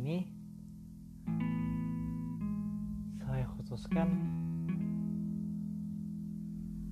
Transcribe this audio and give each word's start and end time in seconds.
ini 0.00 0.24
saya 3.20 3.44
khususkan 3.52 4.08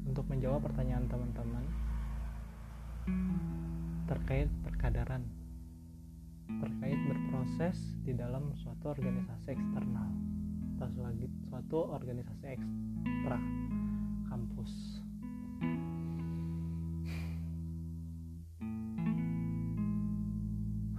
untuk 0.05 0.29
menjawab 0.29 0.69
pertanyaan 0.69 1.09
teman-teman 1.09 1.65
terkait 4.05 4.53
perkadaran 4.61 5.25
terkait 6.61 7.01
berproses 7.09 7.97
di 8.05 8.13
dalam 8.13 8.53
suatu 8.53 8.93
organisasi 8.93 9.57
eksternal 9.57 10.13
atau 10.77 11.09
suatu 11.49 11.79
organisasi 11.89 12.61
ekstra 12.61 13.41
kampus. 14.29 14.73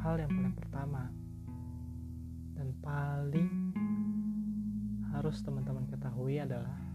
Hal 0.01 0.17
yang 0.17 0.31
paling 0.33 0.55
pertama 0.57 1.18
paling 3.19 3.75
harus 5.11 5.43
teman-teman 5.43 5.83
ketahui 5.91 6.39
adalah 6.39 6.88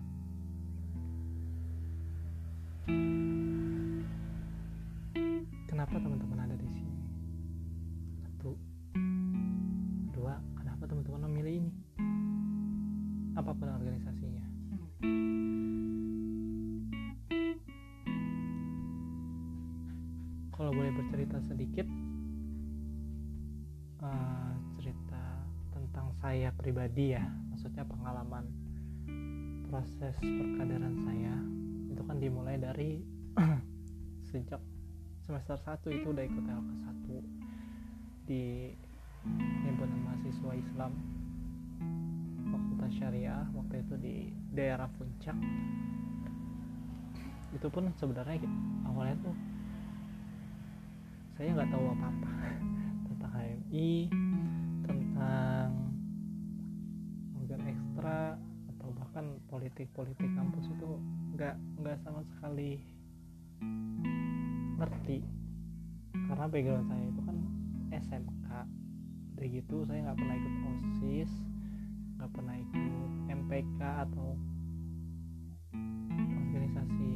pribadi 26.95 27.19
ya 27.19 27.27
maksudnya 27.51 27.83
pengalaman 27.91 28.47
proses 29.67 30.15
perkadaran 30.23 30.95
saya 31.03 31.35
itu 31.91 32.03
kan 32.07 32.23
dimulai 32.23 32.55
dari 32.55 33.03
sejak 34.31 34.63
semester 35.27 35.59
1 35.59 35.91
itu 35.91 36.07
udah 36.15 36.23
ikut 36.23 36.45
LK 36.47 36.71
1 37.19 38.31
di 38.31 38.71
himpunan 39.67 40.07
mahasiswa 40.07 40.55
Islam 40.55 40.95
Fakultas 42.55 42.95
Syariah 42.95 43.43
waktu 43.59 43.75
itu 43.83 43.95
di 43.99 44.15
daerah 44.55 44.87
Puncak. 44.95 45.35
Itu 47.59 47.75
pun 47.75 47.91
sebenarnya 47.99 48.39
awalnya 48.87 49.19
tuh 49.19 49.35
saya 51.35 51.59
nggak 51.59 51.75
tahu 51.75 51.85
apa-apa 51.91 52.31
tentang 53.11 53.33
HMI 53.35 53.91
tentang 54.87 55.64
atau 58.05 58.89
bahkan 59.01 59.41
politik-politik 59.49 60.29
kampus 60.37 60.69
itu 60.69 61.01
nggak 61.33 61.57
nggak 61.81 61.97
sama 62.05 62.21
sekali 62.29 62.85
ngerti. 64.77 65.25
Karena 66.15 66.47
background 66.47 66.87
saya 66.93 67.05
itu 67.09 67.21
kan 67.25 67.37
SMK 67.95 68.49
udah 69.35 69.47
gitu 69.51 69.77
saya 69.89 69.99
nggak 70.05 70.19
pernah 70.21 70.35
ikut 70.39 70.55
osis 70.63 71.31
nggak 72.15 72.31
pernah 72.31 72.55
ikut 72.55 73.11
MPK 73.29 73.81
atau 74.09 74.39
organisasi 76.15 77.11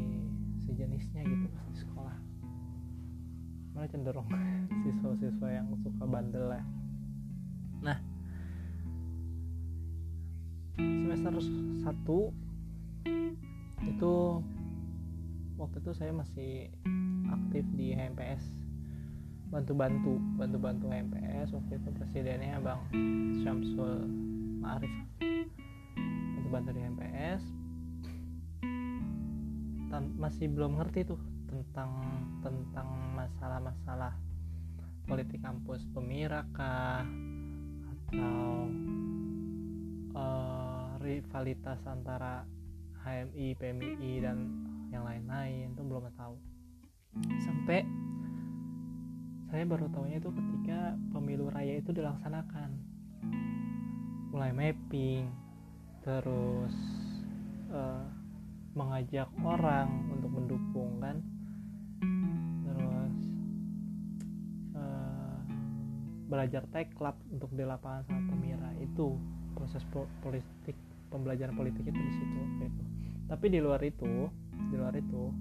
sejenisnya 0.67 1.23
gitu 1.25 1.47
pas 1.53 1.65
di 1.69 1.79
sekolah. 1.79 2.17
Malah 3.77 3.89
cenderung 3.93 4.29
siswa-siswa 4.83 5.49
yang 5.53 5.69
suka 5.85 6.05
bandel 6.09 6.49
lah 6.49 6.78
semester 10.79 11.35
1 11.43 11.87
itu 13.89 14.15
waktu 15.59 15.77
itu 15.83 15.91
saya 15.95 16.13
masih 16.15 16.71
aktif 17.29 17.65
di 17.75 17.93
HMPS 17.93 18.43
bantu-bantu 19.49 20.21
bantu-bantu 20.37 20.93
HMPS 20.93 21.57
waktu 21.57 21.81
itu 21.81 21.89
presidennya 21.97 22.61
Bang 22.61 22.85
Syamsul 23.41 24.05
Ma'arif. 24.61 24.93
Bantu-bantu 26.37 26.71
di 26.77 26.81
HMPS 26.85 27.43
Tan 29.89 30.05
masih 30.21 30.53
belum 30.53 30.77
ngerti 30.77 31.09
tuh 31.09 31.21
tentang 31.49 31.89
tentang 32.45 32.89
masalah-masalah 33.17 34.13
politik 35.09 35.41
kampus 35.41 35.89
pemirakah 35.97 37.09
atau 37.89 38.69
uh, 40.13 40.68
rivalitas 40.99 41.79
antara 41.87 42.45
HMI, 43.03 43.55
PMI 43.57 44.13
dan 44.21 44.39
yang 44.91 45.05
lain-lain 45.07 45.73
itu 45.73 45.83
belum 45.85 46.11
tahu. 46.19 46.37
Sampai 47.41 47.87
saya 49.49 49.65
baru 49.65 49.89
tahunya 49.89 50.21
itu 50.21 50.29
ketika 50.29 50.93
pemilu 51.15 51.49
raya 51.49 51.81
itu 51.81 51.89
dilaksanakan. 51.89 52.71
Mulai 54.29 54.53
mapping 54.53 55.25
terus 56.05 56.75
uh, 57.73 58.05
mengajak 58.77 59.29
orang 59.41 59.89
untuk 60.13 60.31
mendukung 60.37 61.01
kan? 61.01 61.17
Terus 62.69 63.17
uh, 64.77 65.41
belajar 66.29 66.69
teklab 66.69 67.17
untuk 67.33 67.49
di 67.57 67.65
lapangan 67.65 68.05
sama 68.05 68.21
pemira 68.29 68.71
itu 68.85 69.17
proses 69.57 69.83
politik 70.21 70.77
pembelajaran 71.09 71.57
politik 71.57 71.89
itu 71.89 72.01
di 72.01 72.13
situ 72.13 72.41
gitu. 72.63 72.83
tapi 73.29 73.49
di 73.49 73.59
luar 73.61 73.81
itu 73.85 74.29
di 74.69 74.77
luar 74.77 74.95
itu 74.97 75.33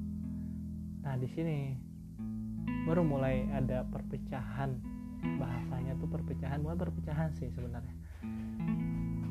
nah 1.04 1.16
di 1.16 1.28
sini 1.32 1.76
baru 2.88 3.04
mulai 3.04 3.48
ada 3.52 3.84
perpecahan 3.88 4.98
bahasanya 5.38 5.98
tuh 5.98 6.08
perpecahan 6.08 6.62
bukan 6.62 6.78
perpecahan 6.88 7.30
sih 7.36 7.50
sebenarnya. 7.52 7.96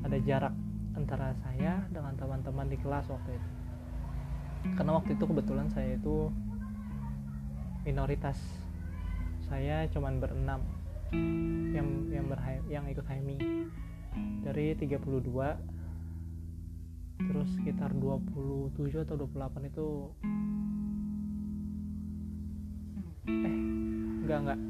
Ada 0.06 0.18
jarak 0.22 0.54
antara 0.94 1.34
saya 1.42 1.82
dengan 1.90 2.14
teman-teman 2.18 2.66
di 2.70 2.78
kelas 2.78 3.06
waktu 3.10 3.38
itu. 3.38 3.50
Karena 4.74 4.98
waktu 4.98 5.14
itu 5.14 5.24
kebetulan 5.24 5.68
saya 5.70 5.94
itu 5.94 6.30
minoritas. 7.86 8.38
Saya 9.46 9.86
cuman 9.94 10.18
berenam 10.18 10.60
yang 11.70 12.10
yang 12.10 12.26
berhay 12.26 12.58
yang 12.66 12.84
ikut 12.90 13.06
HMI 13.06 13.38
dari 14.42 14.74
32 14.74 15.22
terus 17.16 17.48
sekitar 17.56 17.92
27 17.96 19.04
atau 19.04 19.16
28 19.16 19.70
itu 19.70 19.86
eh 23.26 23.54
enggak 24.24 24.38
enggak. 24.44 24.60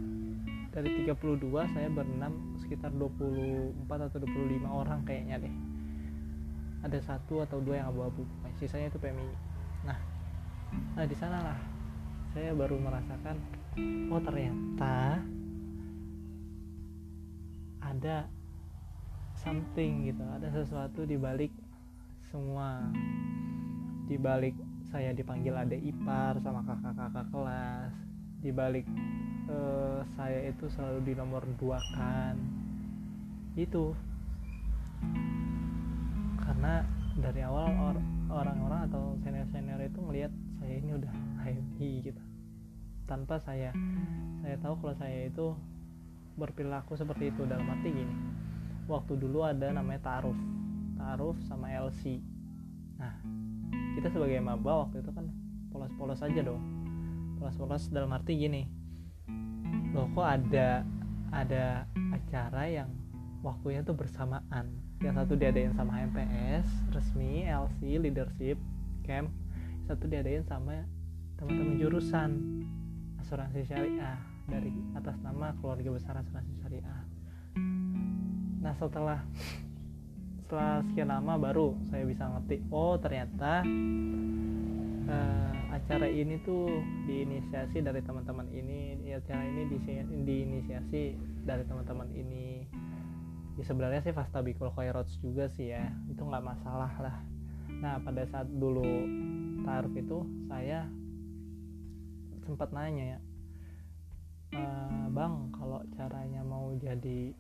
Dari 0.77 0.89
32 1.09 1.73
saya 1.73 1.89
berenam 1.89 2.57
sekitar 2.61 2.93
24 2.93 3.89
atau 3.89 4.19
25 4.21 4.67
orang 4.69 5.01
kayaknya 5.09 5.41
deh. 5.41 5.55
Ada 6.85 7.03
satu 7.03 7.43
atau 7.43 7.59
dua 7.65 7.81
yang 7.81 7.89
abu-abu 7.91 8.23
sisanya 8.57 8.89
itu 8.89 8.99
PMI 8.99 9.29
nah 9.85 9.99
nah 10.97 11.05
di 11.05 11.15
sanalah 11.17 11.61
saya 12.33 12.57
baru 12.57 12.81
merasakan 12.81 13.37
oh 14.11 14.21
ternyata 14.25 15.21
ada 17.85 18.27
something 19.37 20.09
gitu 20.11 20.25
ada 20.25 20.49
sesuatu 20.51 21.05
di 21.05 21.21
balik 21.21 21.53
semua. 22.31 22.91
Di 24.07 24.17
balik 24.19 24.55
saya 24.91 25.11
dipanggil 25.11 25.55
ada 25.55 25.75
ipar 25.75 26.39
sama 26.43 26.63
kakak-kakak 26.63 27.27
kelas. 27.31 27.93
Di 28.43 28.51
balik 28.55 28.87
uh, 29.51 30.03
saya 30.15 30.51
itu 30.51 30.71
selalu 30.71 30.99
di 31.11 31.13
nomor 31.19 31.43
dua 31.59 31.79
kan. 31.95 32.39
Itu 33.59 33.95
karena 36.43 36.87
dari 37.19 37.41
awal 37.43 37.69
or 37.83 37.97
orang-orang 38.31 38.87
atau 38.91 39.17
senior-senior 39.25 39.81
itu 39.83 39.99
melihat 40.03 40.33
saya 40.63 40.75
ini 40.79 40.91
udah 40.95 41.13
HMI 41.43 41.91
gitu. 42.13 42.23
Tanpa 43.07 43.39
saya 43.43 43.71
saya 44.43 44.57
tahu 44.63 44.79
kalau 44.83 44.95
saya 44.99 45.27
itu 45.27 45.55
berperilaku 46.39 46.95
seperti 46.95 47.35
itu. 47.35 47.43
Dalam 47.49 47.67
arti 47.67 47.91
gini 47.91 48.15
waktu 48.87 49.19
dulu 49.19 49.43
ada 49.43 49.75
namanya 49.75 49.99
taruh 50.07 50.37
taruh 50.97 51.37
sama 51.45 51.71
LC 51.71 52.25
nah 52.97 53.13
kita 53.97 54.09
sebagai 54.13 54.41
maba 54.41 54.89
waktu 54.89 55.01
itu 55.01 55.13
kan 55.13 55.29
polos-polos 55.73 56.21
aja 56.25 56.41
dong. 56.41 56.61
Polos-polos 57.37 57.93
dalam 57.93 58.13
arti 58.17 58.37
gini 58.37 58.65
loh 59.97 60.13
kok 60.13 60.29
ada 60.29 60.85
ada 61.33 61.89
acara 62.13 62.69
yang 62.69 62.93
waktunya 63.41 63.81
tuh 63.81 63.97
bersamaan? 63.97 64.77
Yang 65.01 65.25
satu 65.25 65.33
diadain 65.41 65.73
sama 65.73 65.97
HMPS 65.97 66.69
resmi 66.93 67.49
LC 67.49 67.81
leadership 68.01 68.61
camp. 69.09 69.33
Satu 69.89 70.05
diadain 70.05 70.45
sama 70.45 70.85
teman-teman 71.41 71.81
jurusan 71.81 72.31
asuransi 73.25 73.65
syariah 73.65 74.21
dari 74.45 74.73
atas 74.93 75.17
nama 75.25 75.57
keluarga 75.61 75.97
besar 75.97 76.21
asuransi 76.21 76.53
syariah. 76.61 77.01
Nah 78.61 78.75
setelah 78.77 79.25
setelah 80.47 80.79
sekian 80.87 81.11
lama 81.11 81.35
baru 81.43 81.75
saya 81.91 82.07
bisa 82.07 82.23
ngerti 82.31 82.63
oh 82.71 82.95
ternyata 83.03 83.67
uh, 85.11 85.51
acara 85.75 86.07
ini 86.07 86.39
tuh 86.47 86.71
diinisiasi 87.11 87.83
dari 87.83 87.99
teman-teman 87.99 88.47
ini 88.55 88.97
acara 89.17 89.43
ini 89.43 89.63
di, 89.73 89.79
diinisiasi 90.23 91.03
dari 91.43 91.65
teman-teman 91.65 92.09
ini. 92.13 92.69
Ya 93.57 93.65
sebenarnya 93.65 94.05
sih 94.05 94.13
fastabikul 94.13 94.69
khairat 94.77 95.09
juga 95.25 95.49
sih 95.57 95.73
ya 95.73 95.89
itu 96.13 96.21
nggak 96.21 96.45
masalah 96.45 96.93
lah. 97.01 97.17
Nah 97.81 97.97
pada 98.05 98.29
saat 98.29 98.47
dulu 98.47 98.85
taruh 99.65 99.95
itu 99.97 100.19
saya 100.47 100.85
sempat 102.45 102.71
nanya 102.71 103.17
ya 103.17 103.19
e, 104.55 104.63
bang 105.11 105.51
kalau 105.51 105.83
caranya 105.99 106.47
mau 106.47 106.71
jadi 106.79 107.35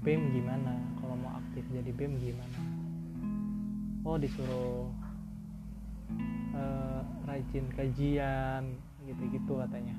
BEM 0.00 0.32
gimana? 0.32 0.72
Kalau 0.96 1.12
mau 1.20 1.36
aktif 1.36 1.68
jadi 1.68 1.92
BEM 1.92 2.16
gimana? 2.16 2.60
Oh 4.08 4.16
disuruh 4.16 4.88
uh, 6.56 7.04
rajin 7.28 7.68
kajian 7.76 8.80
gitu-gitu 9.04 9.60
katanya. 9.60 9.92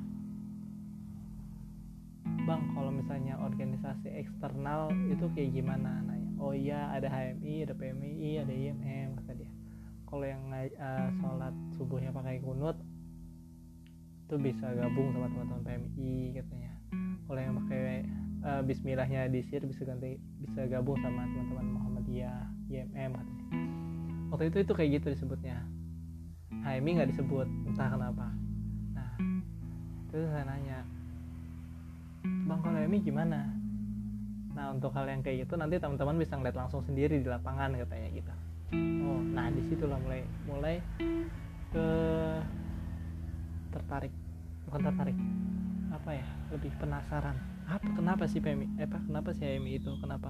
Bang 2.50 2.74
kalau 2.74 2.90
misalnya 2.90 3.38
organisasi 3.38 4.10
eksternal 4.18 4.90
itu 5.14 5.30
kayak 5.38 5.54
gimana? 5.54 6.02
Nanya 6.02 6.34
oh 6.42 6.58
iya 6.58 6.90
ada 6.90 7.08
HMI 7.08 7.70
ada 7.70 7.74
PMI 7.78 8.30
ada 8.42 8.54
IMM 8.54 9.22
kata 9.22 9.32
dia. 9.38 9.52
Kalau 10.10 10.26
yang 10.26 10.44
uh, 10.50 11.10
sholat 11.22 11.54
subuhnya 11.78 12.10
pakai 12.10 12.42
kunut 12.42 12.78
itu 14.26 14.36
bisa 14.42 14.66
gabung 14.74 15.14
sama 15.14 15.30
teman-teman 15.30 15.62
PMI 15.62 16.42
katanya. 16.42 16.74
Kalau 17.30 17.40
yang 17.40 17.56
pakai 17.62 18.04
uh, 18.44 18.62
Bismillahnya 18.62 19.32
disir 19.32 19.64
bisa 19.64 19.88
ganti 19.88 20.20
bisa 20.44 20.68
gabung 20.68 21.00
sama 21.00 21.24
teman-teman 21.26 21.68
Muhammadiyah 21.80 22.44
IMM 22.70 23.12
katanya 23.16 23.44
waktu 24.34 24.50
itu 24.50 24.58
itu 24.66 24.74
kayak 24.74 24.90
gitu 24.98 25.08
disebutnya. 25.14 25.62
HMI 26.66 26.90
nggak 26.98 27.10
disebut 27.14 27.46
entah 27.70 27.86
kenapa. 27.86 28.34
Nah 28.98 29.14
terus 30.10 30.26
saya 30.34 30.46
nanya 30.50 30.82
bang 32.26 32.60
kalau 32.66 32.78
HMI 32.82 33.00
gimana? 33.06 33.40
Nah 34.58 34.74
untuk 34.74 34.90
hal 34.98 35.06
yang 35.06 35.22
kayak 35.22 35.46
gitu 35.46 35.54
nanti 35.54 35.78
teman-teman 35.78 36.18
bisa 36.18 36.34
ngeliat 36.34 36.58
langsung 36.58 36.82
sendiri 36.82 37.22
di 37.22 37.30
lapangan 37.30 37.78
katanya 37.78 38.10
gitu. 38.10 38.34
Oh 39.06 39.22
nah 39.22 39.54
di 39.54 39.62
situlah 39.70 40.02
mulai 40.02 40.26
mulai 40.50 40.76
ke 41.70 41.88
tertarik 43.70 44.14
bukan 44.66 44.82
tertarik 44.82 45.18
apa 45.94 46.10
ya 46.10 46.28
lebih 46.54 46.74
penasaran 46.82 47.38
apa 47.74 47.90
kenapa 47.90 48.30
sih 48.30 48.38
PMI 48.38 48.78
eh 48.78 48.86
apa 48.86 49.02
kenapa 49.02 49.34
sih 49.34 49.50
PMI 49.50 49.82
itu? 49.82 49.90
Kenapa? 49.98 50.30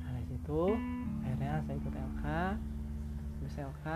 Nah 0.00 0.08
dari 0.16 0.24
situ 0.32 0.62
akhirnya 1.20 1.60
saya 1.68 1.76
ikut 1.76 1.92
LK 1.92 2.24
habis 3.36 3.56
LK 3.60 3.86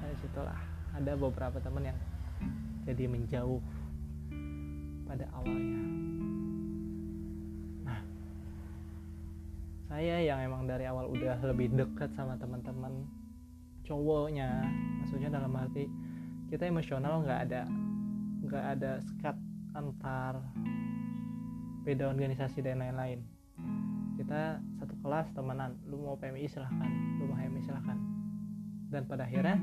dari 0.00 0.16
situlah. 0.24 0.60
Ada 0.96 1.12
beberapa 1.20 1.60
teman 1.60 1.92
yang 1.92 1.98
jadi 2.88 3.04
menjauh 3.04 3.60
pada 5.04 5.28
awalnya. 5.36 5.84
Nah 7.92 8.00
saya 9.92 10.16
yang 10.24 10.40
emang 10.40 10.64
dari 10.64 10.88
awal 10.88 11.12
udah 11.12 11.36
lebih 11.44 11.76
dekat 11.76 12.08
sama 12.16 12.40
teman-teman 12.40 13.04
cowoknya. 13.84 14.64
Maksudnya 15.04 15.28
dalam 15.28 15.52
arti 15.60 16.11
kita 16.52 16.68
emosional 16.68 17.24
nggak 17.24 17.48
ada 17.48 17.64
nggak 18.44 18.64
ada 18.76 19.00
sekat 19.00 19.32
antar 19.72 20.36
beda 21.80 22.12
organisasi 22.12 22.60
dan 22.60 22.84
lain-lain. 22.84 23.24
Kita 24.20 24.60
satu 24.76 24.92
kelas 25.00 25.32
temenan 25.32 25.80
lu 25.88 26.04
mau 26.04 26.20
PMI 26.20 26.44
silahkan 26.52 26.92
lu 27.16 27.32
mau 27.32 27.40
HMI 27.40 27.64
silahkan. 27.64 27.96
Dan 28.92 29.08
pada 29.08 29.24
akhirnya 29.24 29.56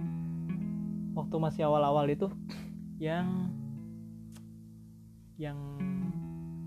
waktu 1.14 1.36
masih 1.38 1.70
awal-awal 1.70 2.10
itu 2.10 2.26
yang 2.98 3.54
yang 5.38 5.62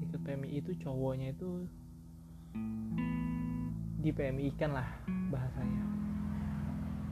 ikut 0.06 0.22
PMI 0.22 0.62
itu 0.62 0.70
cowoknya 0.86 1.34
itu 1.34 1.66
di 3.98 4.14
PMI 4.14 4.54
kan 4.54 4.70
lah 4.70 4.86
bahasanya. 5.34 5.82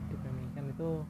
Di 0.07 0.15
PMI 0.15 0.47
kan 0.55 0.65
itu 0.71 1.03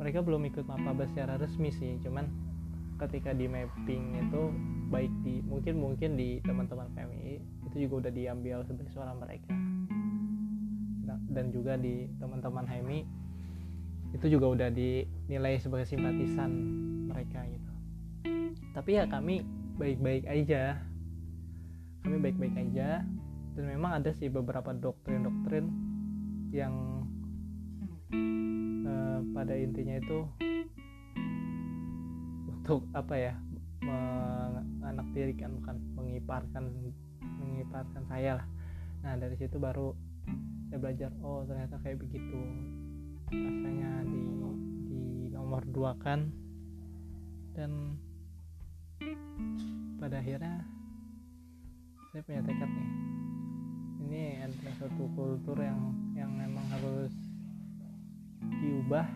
mereka 0.00 0.24
belum 0.24 0.46
ikut 0.48 0.64
mapaba 0.64 1.04
secara 1.08 1.36
resmi 1.36 1.68
sih 1.74 2.00
cuman 2.00 2.28
ketika 3.02 3.34
di 3.34 3.50
mapping 3.50 4.14
itu 4.14 4.42
baik 4.92 5.10
di 5.26 5.42
mungkin 5.42 5.80
mungkin 5.80 6.14
di 6.14 6.38
teman-teman 6.44 6.86
PMI 6.94 7.40
itu 7.72 7.88
juga 7.88 8.06
udah 8.06 8.12
diambil 8.12 8.60
sebagai 8.68 8.92
suara 8.92 9.16
mereka. 9.16 9.50
Dan 11.32 11.48
juga 11.48 11.80
di 11.80 12.04
teman-teman 12.20 12.68
HMI 12.68 13.00
itu 14.12 14.36
juga 14.36 14.52
udah 14.52 14.68
dinilai 14.68 15.56
sebagai 15.56 15.88
simpatisan 15.88 16.52
mereka 17.08 17.40
gitu. 17.48 17.72
Tapi 18.76 19.00
ya 19.00 19.08
kami 19.08 19.40
baik-baik 19.80 20.28
aja. 20.28 20.76
Kami 22.04 22.20
baik-baik 22.20 22.52
aja. 22.60 23.00
Dan 23.56 23.64
memang 23.64 23.96
ada 23.96 24.12
sih 24.12 24.28
beberapa 24.28 24.76
doktrin-doktrin 24.76 25.72
yang 26.52 27.01
pada 29.32 29.54
intinya 29.58 29.96
itu 29.98 30.20
untuk 32.46 32.86
apa 32.94 33.14
ya 33.18 33.34
diri 35.12 35.36
kan 35.36 35.52
bukan 35.60 35.76
mengiparkan 35.94 36.64
mengiparkan 37.20 38.02
saya 38.08 38.40
lah. 38.40 38.46
Nah 39.04 39.14
dari 39.20 39.36
situ 39.36 39.60
baru 39.60 39.92
saya 40.66 40.78
belajar 40.80 41.10
oh 41.20 41.44
ternyata 41.44 41.76
kayak 41.84 42.00
begitu. 42.00 42.40
Rasanya 43.28 44.08
di 44.08 44.20
di 44.88 45.02
nomor 45.30 45.62
dua 45.68 45.92
kan. 46.00 46.32
Dan 47.52 48.00
pada 50.00 50.24
akhirnya 50.24 50.64
saya 52.10 52.22
punya 52.24 52.40
tekad 52.40 52.70
nih. 52.72 52.90
Ini 54.02 54.22
adalah 54.48 54.74
suatu 54.80 55.04
kultur 55.12 55.58
yang 55.60 55.92
yang 56.16 56.32
memang 56.32 56.64
harus 56.72 57.12
diubah 58.62 59.06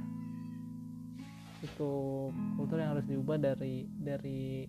itu 1.65 1.93
kultur 2.55 2.79
yang 2.79 2.95
harus 2.95 3.07
diubah 3.09 3.41
dari 3.41 3.89
dari 3.99 4.69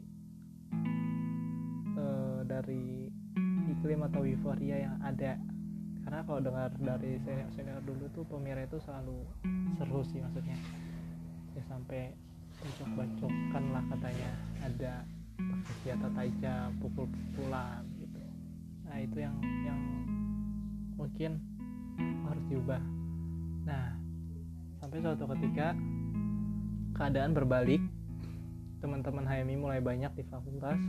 uh, 1.94 2.42
dari 2.48 3.12
iklim 3.68 4.02
atau 4.08 4.24
euforia 4.24 4.88
yang 4.90 4.96
ada. 5.04 5.36
Karena 6.08 6.24
kalau 6.24 6.40
dengar 6.40 6.72
dari 6.80 7.20
senior 7.20 7.52
senior 7.52 7.84
dulu 7.84 8.08
tuh 8.16 8.24
pemirsa 8.26 8.64
itu 8.64 8.78
selalu 8.80 9.18
seru 9.76 10.02
sih 10.08 10.20
maksudnya. 10.24 10.58
Ya 11.54 11.62
sampai 11.68 12.16
bacok-bacokan 12.64 13.64
lah 13.76 13.84
katanya. 13.92 14.32
Ada 14.64 14.94
senjata 15.68 16.08
tajam 16.16 16.68
pukul-pukulan 16.80 17.84
gitu. 18.00 18.22
Nah 18.88 18.98
itu 19.04 19.18
yang 19.20 19.36
yang 19.68 19.82
mungkin 20.96 21.44
harus 22.26 22.44
diubah. 22.48 22.82
Nah 23.68 24.07
sampai 24.88 25.04
suatu 25.04 25.28
ketika 25.36 25.76
keadaan 26.96 27.36
berbalik. 27.36 27.84
Teman-teman 28.80 29.28
HMI 29.28 29.60
mulai 29.60 29.84
banyak 29.84 30.16
di 30.16 30.24
fakultas. 30.32 30.80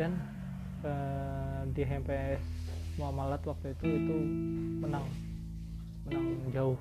Dan 0.00 0.16
uh, 0.80 1.68
di 1.68 1.84
HMPS 1.84 2.40
Muamalat 2.96 3.44
waktu 3.44 3.76
itu 3.76 3.84
itu 3.84 4.16
menang. 4.80 5.04
Menang 6.08 6.40
jauh. 6.56 6.80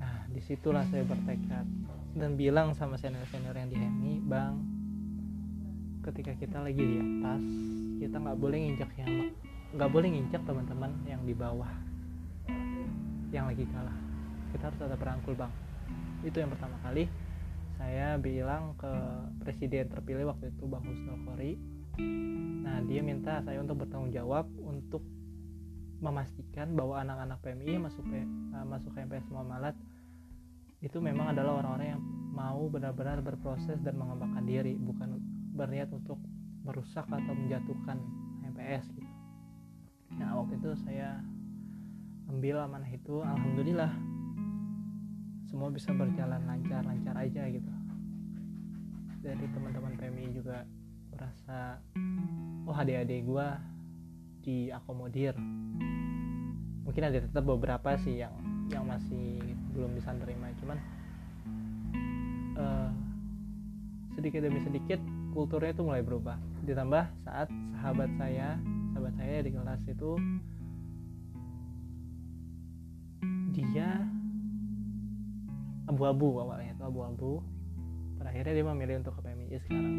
Nah 0.00 0.24
di 0.32 0.40
situlah 0.40 0.88
saya 0.88 1.04
bertekad 1.04 1.68
dan 2.16 2.40
bilang 2.40 2.72
sama 2.72 2.96
senior-senior 2.96 3.60
yang 3.60 3.68
di 3.68 3.76
HMI 3.76 4.14
bang 4.24 4.56
ketika 6.08 6.32
kita 6.40 6.64
lagi 6.64 6.80
di 6.80 6.96
atas 6.96 7.44
kita 8.00 8.16
nggak 8.20 8.38
boleh 8.40 8.56
nginjak 8.56 8.90
yang 9.00 9.32
nggak 9.76 9.90
boleh 9.92 10.08
nginjak 10.12 10.42
teman-teman 10.44 10.92
yang 11.08 11.24
di 11.24 11.32
bawah 11.32 11.91
yang 13.32 13.48
lagi 13.48 13.64
kalah. 13.72 13.96
Kita 14.52 14.68
harus 14.68 14.80
ada 14.84 14.96
perangkul 15.00 15.32
bang. 15.34 15.50
Itu 16.22 16.38
yang 16.38 16.52
pertama 16.52 16.76
kali 16.84 17.08
saya 17.82 18.14
bilang 18.20 18.78
ke 18.78 18.92
presiden 19.42 19.90
terpilih 19.90 20.30
waktu 20.30 20.54
itu 20.54 20.70
bang 20.70 20.86
Husnul 20.86 21.18
Khori 21.26 21.52
nah 22.62 22.78
dia 22.86 23.02
minta 23.02 23.42
saya 23.42 23.58
untuk 23.58 23.82
bertanggung 23.84 24.14
jawab 24.14 24.46
untuk 24.62 25.02
memastikan 25.98 26.78
bahwa 26.78 27.02
anak-anak 27.02 27.38
PMI 27.42 27.78
masuk 27.78 28.06
P, 28.06 28.22
uh, 28.22 28.66
masuk 28.66 28.94
MPS 28.94 29.26
Muamalat 29.30 29.74
itu 30.82 30.98
memang 30.98 31.30
adalah 31.30 31.62
orang-orang 31.62 31.98
yang 31.98 32.02
mau 32.34 32.66
benar-benar 32.66 33.22
berproses 33.22 33.78
dan 33.82 33.94
mengembangkan 33.98 34.42
diri 34.42 34.74
bukan 34.78 35.18
berniat 35.54 35.90
untuk 35.94 36.18
merusak 36.66 37.06
atau 37.06 37.34
menjatuhkan 37.34 38.02
MPS 38.50 38.90
gitu. 38.98 39.12
Nah 40.18 40.42
waktu 40.42 40.58
itu 40.58 40.74
saya 40.82 41.22
ambil 42.32 42.64
amanah 42.64 42.88
itu 42.88 43.20
alhamdulillah 43.20 43.92
semua 45.44 45.68
bisa 45.68 45.92
berjalan 45.92 46.40
lancar-lancar 46.48 47.12
aja 47.12 47.44
gitu. 47.52 47.68
Dari 49.20 49.46
teman-teman 49.52 49.92
PMI 50.00 50.32
juga 50.32 50.64
merasa 51.12 51.76
oh 52.64 52.72
adik-adik 52.72 53.28
gue 53.28 53.48
diakomodir. 54.42 55.36
Mungkin 56.82 57.02
ada 57.04 57.20
tetap 57.20 57.44
beberapa 57.44 58.00
sih 58.00 58.24
yang 58.24 58.32
yang 58.72 58.88
masih 58.88 59.38
belum 59.76 59.92
bisa 59.92 60.16
terima 60.16 60.48
cuman 60.56 60.78
uh, 62.56 62.90
sedikit 64.16 64.40
demi 64.40 64.64
sedikit 64.64 64.98
kulturnya 65.36 65.76
itu 65.76 65.84
mulai 65.84 66.00
berubah. 66.00 66.40
Ditambah 66.64 67.12
saat 67.28 67.52
sahabat 67.76 68.08
saya 68.16 68.56
sahabat 68.96 69.14
saya 69.20 69.44
di 69.44 69.52
kelas 69.52 69.84
itu 69.84 70.16
dia 73.52 74.00
abu-abu 75.86 76.40
awalnya 76.40 76.72
itu 76.72 76.84
abu-abu. 76.84 77.44
Terakhirnya 78.16 78.52
dia 78.56 78.66
memilih 78.66 78.94
untuk 79.04 79.14
ke 79.18 79.20
PMI 79.28 79.46
sekarang. 79.60 79.96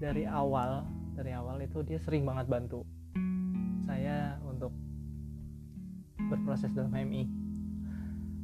Dari 0.00 0.24
awal 0.26 0.84
dari 1.20 1.36
awal 1.36 1.60
itu 1.60 1.84
dia 1.84 2.00
sering 2.00 2.24
banget 2.24 2.48
bantu 2.48 2.80
saya 3.84 4.40
untuk 4.48 4.72
berproses 6.16 6.72
dalam 6.72 6.88
PMI 6.88 7.28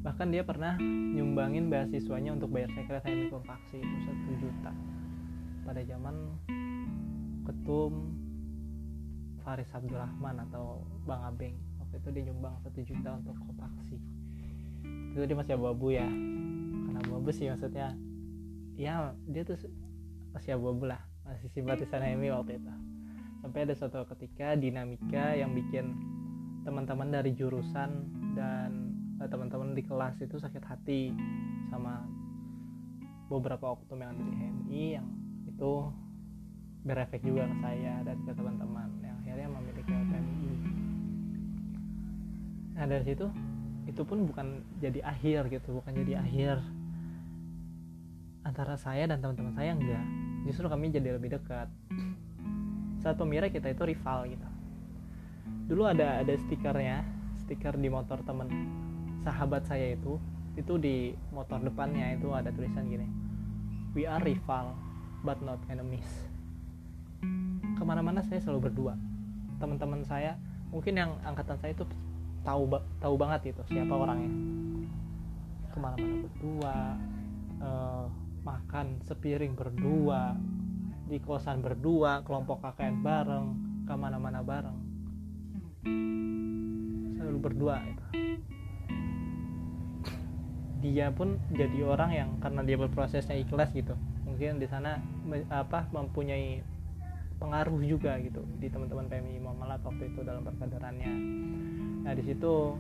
bahkan 0.05 0.31
dia 0.31 0.47
pernah 0.47 0.79
nyumbangin 0.79 1.67
beasiswanya 1.67 2.37
untuk 2.37 2.55
bayar 2.55 2.71
sekretariat 2.71 3.33
faksi 3.33 3.83
itu 3.83 3.97
satu 4.07 4.33
juta 4.39 4.73
pada 5.67 5.83
zaman 5.83 6.15
ketum 7.43 8.15
Faris 9.43 9.71
Abdurrahman 9.75 10.47
atau 10.47 10.87
Bang 11.09 11.27
Abeng 11.27 11.59
waktu 11.97 12.05
itu 12.05 12.09
dia 12.13 12.23
nyumbang 12.29 12.55
satu 12.61 12.79
juta 12.85 13.11
untuk 13.17 13.33
kopaksi. 13.41 13.97
Itu 15.17 15.25
dia 15.25 15.37
masih 15.41 15.57
abu-abu 15.57 15.97
ya. 15.97 16.05
Karena 16.85 16.99
abu-abu 17.01 17.31
sih 17.33 17.49
maksudnya. 17.49 17.97
Ya 18.77 19.17
dia 19.25 19.43
tuh 19.49 19.57
masih 20.37 20.61
abu-abu 20.61 20.93
lah. 20.93 21.01
Masih 21.25 21.49
simpatisan 21.57 22.05
Emi 22.05 22.29
waktu 22.29 22.61
itu. 22.61 22.73
Sampai 23.41 23.65
ada 23.65 23.73
suatu 23.73 24.05
ketika 24.13 24.53
dinamika 24.61 25.33
yang 25.33 25.57
bikin 25.57 25.97
teman-teman 26.69 27.09
dari 27.09 27.33
jurusan 27.33 28.13
dan 28.37 28.97
Eh, 29.17 29.29
teman-teman 29.33 29.73
di 29.73 29.81
kelas 29.81 30.21
itu 30.21 30.37
sakit 30.37 30.61
hati 30.61 31.09
sama 31.73 32.05
beberapa 33.33 33.73
oknum 33.73 34.05
yang 34.05 34.13
ada 34.13 34.23
di 34.29 34.35
HMI 34.37 34.85
yang 35.01 35.09
itu 35.49 35.73
berefek 36.85 37.25
juga 37.25 37.49
ke 37.49 37.57
saya 37.65 38.05
dan 38.05 38.21
ke 38.29 38.33
teman-teman 38.37 38.93
yang 39.01 39.17
akhirnya 39.25 39.49
memiliki 39.49 39.89
PMI 39.89 40.76
nah 42.77 42.85
dari 42.85 43.05
situ 43.09 43.27
itu 43.89 44.03
pun 44.05 44.29
bukan 44.29 44.61
jadi 44.79 45.01
akhir 45.01 45.49
gitu 45.49 45.81
bukan 45.81 45.93
jadi 46.05 46.21
akhir. 46.21 46.61
Antara 48.47 48.79
saya 48.79 49.11
dan 49.11 49.19
teman-teman 49.19 49.55
saya 49.57 49.75
enggak. 49.75 50.05
Justru 50.47 50.71
kami 50.71 50.95
jadi 50.95 51.19
lebih 51.19 51.35
dekat. 51.35 51.67
Saat 53.03 53.19
pemira 53.19 53.51
kita 53.51 53.73
itu 53.73 53.83
rival 53.83 54.31
gitu. 54.31 54.49
Dulu 55.67 55.83
ada 55.89 56.23
ada 56.23 56.35
stikernya 56.37 57.03
stiker 57.43 57.75
di 57.79 57.91
motor 57.91 58.23
temen 58.23 58.51
sahabat 59.23 59.67
saya 59.67 59.99
itu 59.99 60.19
itu 60.55 60.79
di 60.79 61.15
motor 61.35 61.59
depannya 61.63 62.17
itu 62.17 62.33
ada 62.33 62.49
tulisan 62.49 62.89
gini 62.89 63.07
we 63.97 64.05
are 64.05 64.21
rival 64.21 64.77
but 65.25 65.41
not 65.41 65.57
enemies. 65.73 66.05
Ke 67.81 67.83
mana-mana 67.83 68.21
saya 68.21 68.45
selalu 68.45 68.69
berdua. 68.69 68.93
Teman-teman 69.57 70.05
saya 70.05 70.37
mungkin 70.69 71.01
yang 71.01 71.17
angkatan 71.25 71.57
saya 71.57 71.73
itu 71.73 71.89
tahu 72.47 72.79
tahu 73.03 73.15
banget 73.19 73.51
itu 73.51 73.63
siapa 73.67 73.91
orangnya. 73.91 74.31
Ke 75.75 75.79
mana-mana 75.83 76.17
berdua 76.31 76.77
uh, 77.59 78.07
makan 78.47 79.03
sepiring 79.03 79.59
berdua 79.59 80.39
di 81.11 81.19
kosan 81.19 81.59
berdua 81.59 82.23
kelompok 82.23 82.63
KKN 82.63 83.03
bareng 83.03 83.47
ke 83.91 83.95
mana-mana 83.99 84.41
bareng. 84.47 84.79
Selalu 87.19 87.39
berdua 87.43 87.83
itu 87.83 88.07
dia 90.87 91.11
pun 91.11 91.41
jadi 91.51 91.83
orang 91.83 92.11
yang 92.15 92.31
karena 92.39 92.63
dia 92.63 92.77
berprosesnya 92.79 93.35
ikhlas 93.35 93.75
gitu 93.75 93.99
mungkin 94.23 94.63
di 94.63 94.69
sana 94.71 95.03
apa 95.51 95.89
mempunyai 95.91 96.63
pengaruh 97.41 97.81
juga 97.83 98.17
gitu 98.23 98.45
di 98.61 98.69
teman-teman 98.71 99.09
PMI 99.11 99.41
Muamalat 99.43 99.81
waktu 99.83 100.13
itu 100.13 100.21
dalam 100.23 100.45
perkaderannya 100.45 101.13
nah 102.07 102.15
di 102.15 102.23
situ 102.23 102.79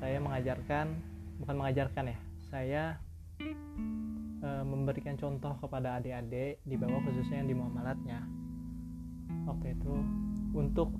saya 0.00 0.16
mengajarkan 0.16 0.96
bukan 1.44 1.54
mengajarkan 1.60 2.04
ya 2.08 2.18
saya 2.48 2.84
e, 4.42 4.48
memberikan 4.66 5.16
contoh 5.16 5.54
kepada 5.56 5.96
adik-adik 5.96 6.60
di 6.66 6.76
bawah 6.76 7.00
khususnya 7.06 7.40
yang 7.40 7.48
di 7.48 7.56
muamalatnya. 7.56 8.20
Waktu 9.48 9.72
itu 9.78 9.94
untuk 10.52 10.92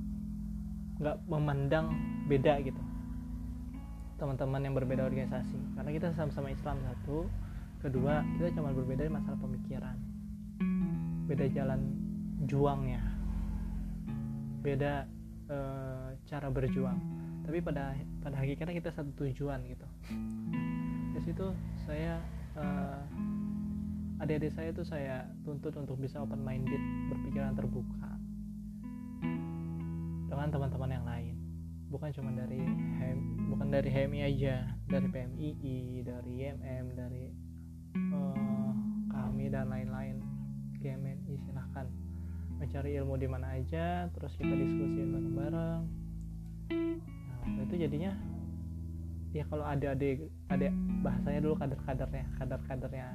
nggak 0.96 1.18
memandang 1.28 1.92
beda 2.30 2.62
gitu 2.62 2.80
teman-teman 4.16 4.62
yang 4.62 4.74
berbeda 4.78 5.02
organisasi. 5.02 5.58
Karena 5.74 5.90
kita 5.90 6.14
sama-sama 6.14 6.48
Islam 6.54 6.78
satu 6.86 7.26
kedua 7.84 8.24
kita 8.38 8.54
cuma 8.56 8.72
berbeda 8.72 9.04
di 9.04 9.12
masalah 9.12 9.38
pemikiran. 9.42 9.98
Beda 11.28 11.44
jalan 11.52 11.80
juangnya. 12.48 13.02
Beda 14.64 15.04
e, 15.50 15.58
cara 16.24 16.48
berjuang 16.48 17.11
tapi 17.42 17.58
pada 17.58 17.98
pada 18.22 18.36
hakikatnya 18.38 18.78
kita 18.78 18.90
satu 18.94 19.10
tujuan 19.26 19.66
gitu. 19.66 19.86
Di 21.12 21.20
situ 21.26 21.46
saya 21.84 22.22
e, 22.54 22.64
adik-adik 24.22 24.54
saya 24.54 24.68
itu 24.70 24.82
saya 24.86 25.26
tuntut 25.42 25.74
untuk 25.74 25.98
bisa 25.98 26.22
open 26.22 26.40
minded 26.40 26.80
berpikiran 27.10 27.58
terbuka 27.58 28.10
dengan 30.30 30.48
teman-teman 30.48 30.90
yang 30.90 31.06
lain. 31.06 31.34
Bukan 31.92 32.08
cuma 32.16 32.32
dari 32.32 32.56
HM, 32.56 33.18
bukan 33.52 33.68
dari 33.68 33.88
HMI 33.92 34.20
aja 34.32 34.64
dari 34.88 35.08
PMII 35.12 35.76
dari 36.08 36.32
IMM 36.40 36.84
dari 36.96 37.24
uh, 38.16 38.72
kami 39.12 39.52
dan 39.52 39.68
lain-lain. 39.68 40.22
GMNI 40.80 41.34
silahkan. 41.46 41.86
Mencari 42.58 42.96
ilmu 42.96 43.18
di 43.18 43.28
mana 43.28 43.58
aja 43.58 44.08
terus 44.14 44.34
kita 44.38 44.54
diskusiin 44.54 45.14
bareng-bareng 45.14 46.02
nah 47.42 47.62
itu 47.66 47.74
jadinya 47.76 48.12
ya 49.32 49.44
kalau 49.48 49.64
ada 49.64 49.96
adik 49.96 50.28
ada 50.52 50.68
bahasanya 51.00 51.40
dulu 51.40 51.54
kader-kadernya 51.56 52.24
kader-kadernya 52.36 53.08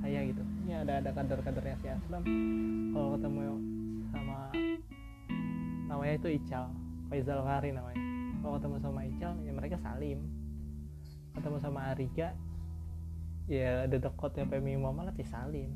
saya 0.00 0.26
gitu. 0.26 0.42
Ya 0.66 0.82
ada 0.82 0.98
ada 0.98 1.10
kader-kadernya 1.12 1.76
si 1.78 1.86
Aslam. 1.86 2.22
Kalau 2.90 3.08
ketemu 3.14 3.40
sama 4.10 4.38
namanya 5.86 6.14
itu 6.18 6.28
Ical 6.40 6.66
Faizal 7.12 7.40
Kari 7.46 7.70
namanya. 7.70 8.00
Kalau 8.40 8.54
ketemu 8.58 8.76
sama 8.80 9.00
Ical 9.06 9.32
ya 9.44 9.52
mereka 9.52 9.76
salim. 9.78 10.18
Ketemu 11.36 11.56
sama 11.62 11.80
Ariga 11.94 12.34
ya 13.46 13.86
ada 13.86 13.96
dekot 13.96 14.34
ya 14.34 14.44
PMI 14.48 14.82
Muamalat 14.82 15.14
ya 15.14 15.26
salim. 15.30 15.70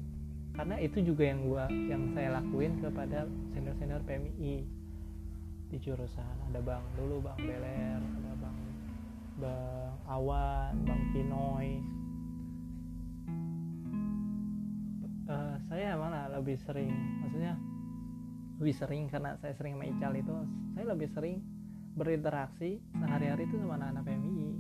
Karena 0.55 0.79
itu 0.79 1.03
juga 1.03 1.27
yang 1.27 1.41
gua 1.47 1.67
yang 1.71 2.11
saya 2.15 2.39
lakuin 2.39 2.79
kepada 2.79 3.27
senior 3.55 3.75
senior 3.79 4.03
PMI 4.03 4.84
di 5.75 5.83
jurusan. 5.83 6.55
Ada 6.55 6.63
bang 6.63 6.85
dulu 6.95 7.19
bang 7.19 7.39
Beler 7.43 7.99
ada 7.99 8.33
bang 8.39 8.59
bang 9.43 9.91
Awan 10.07 10.75
bang 10.87 11.03
Pinoy. 11.11 11.69
Uh, 15.27 15.57
saya 15.67 15.99
malah 15.99 16.31
lebih 16.31 16.55
sering 16.63 16.95
maksudnya 17.19 17.59
lebih 18.63 18.75
sering 18.79 19.11
karena 19.11 19.35
saya 19.43 19.51
sering 19.59 19.75
sama 19.75 19.91
Ical 19.91 20.15
itu 20.15 20.37
saya 20.79 20.85
lebih 20.95 21.09
sering 21.11 21.43
berinteraksi 21.99 22.79
sehari-hari 22.95 23.49
itu 23.49 23.59
sama 23.59 23.75
anak-anak 23.81 24.05
PMI 24.05 24.51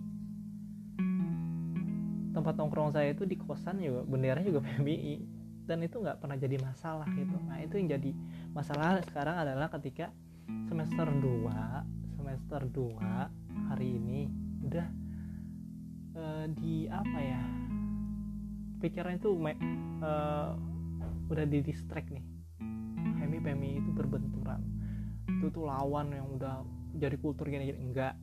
tempat 2.34 2.54
nongkrong 2.58 2.90
saya 2.90 3.14
itu 3.14 3.22
di 3.22 3.38
kosan 3.38 3.78
juga 3.78 4.02
bendera 4.02 4.42
juga 4.42 4.64
PMI 4.66 5.22
dan 5.68 5.78
itu 5.84 5.96
nggak 6.00 6.18
pernah 6.18 6.36
jadi 6.36 6.56
masalah 6.60 7.08
gitu. 7.16 7.36
Nah 7.48 7.60
itu 7.62 7.80
yang 7.80 7.88
jadi 7.96 8.10
masalah 8.52 9.00
sekarang 9.04 9.36
adalah 9.46 9.72
ketika 9.72 10.12
semester 10.68 11.08
2 11.08 12.18
semester 12.18 12.60
2 12.66 13.70
hari 13.70 13.88
ini 14.00 14.26
udah 14.64 14.86
uh, 16.16 16.46
di 16.50 16.88
apa 16.88 17.18
ya 17.20 17.42
pikiran 18.80 19.16
itu 19.16 19.32
uh, 19.32 20.52
udah 21.32 21.44
di 21.48 21.64
distract 21.64 22.12
nih. 22.12 22.24
PMI 23.16 23.38
PMI 23.40 23.70
itu 23.80 23.90
berbenturan. 23.96 24.60
Itu 25.40 25.48
tuh 25.48 25.64
lawan 25.64 26.12
yang 26.12 26.28
udah 26.36 26.60
jadi 27.00 27.16
kultur 27.16 27.48
gini, 27.48 27.72
gini. 27.72 27.80
Enggak 27.80 28.14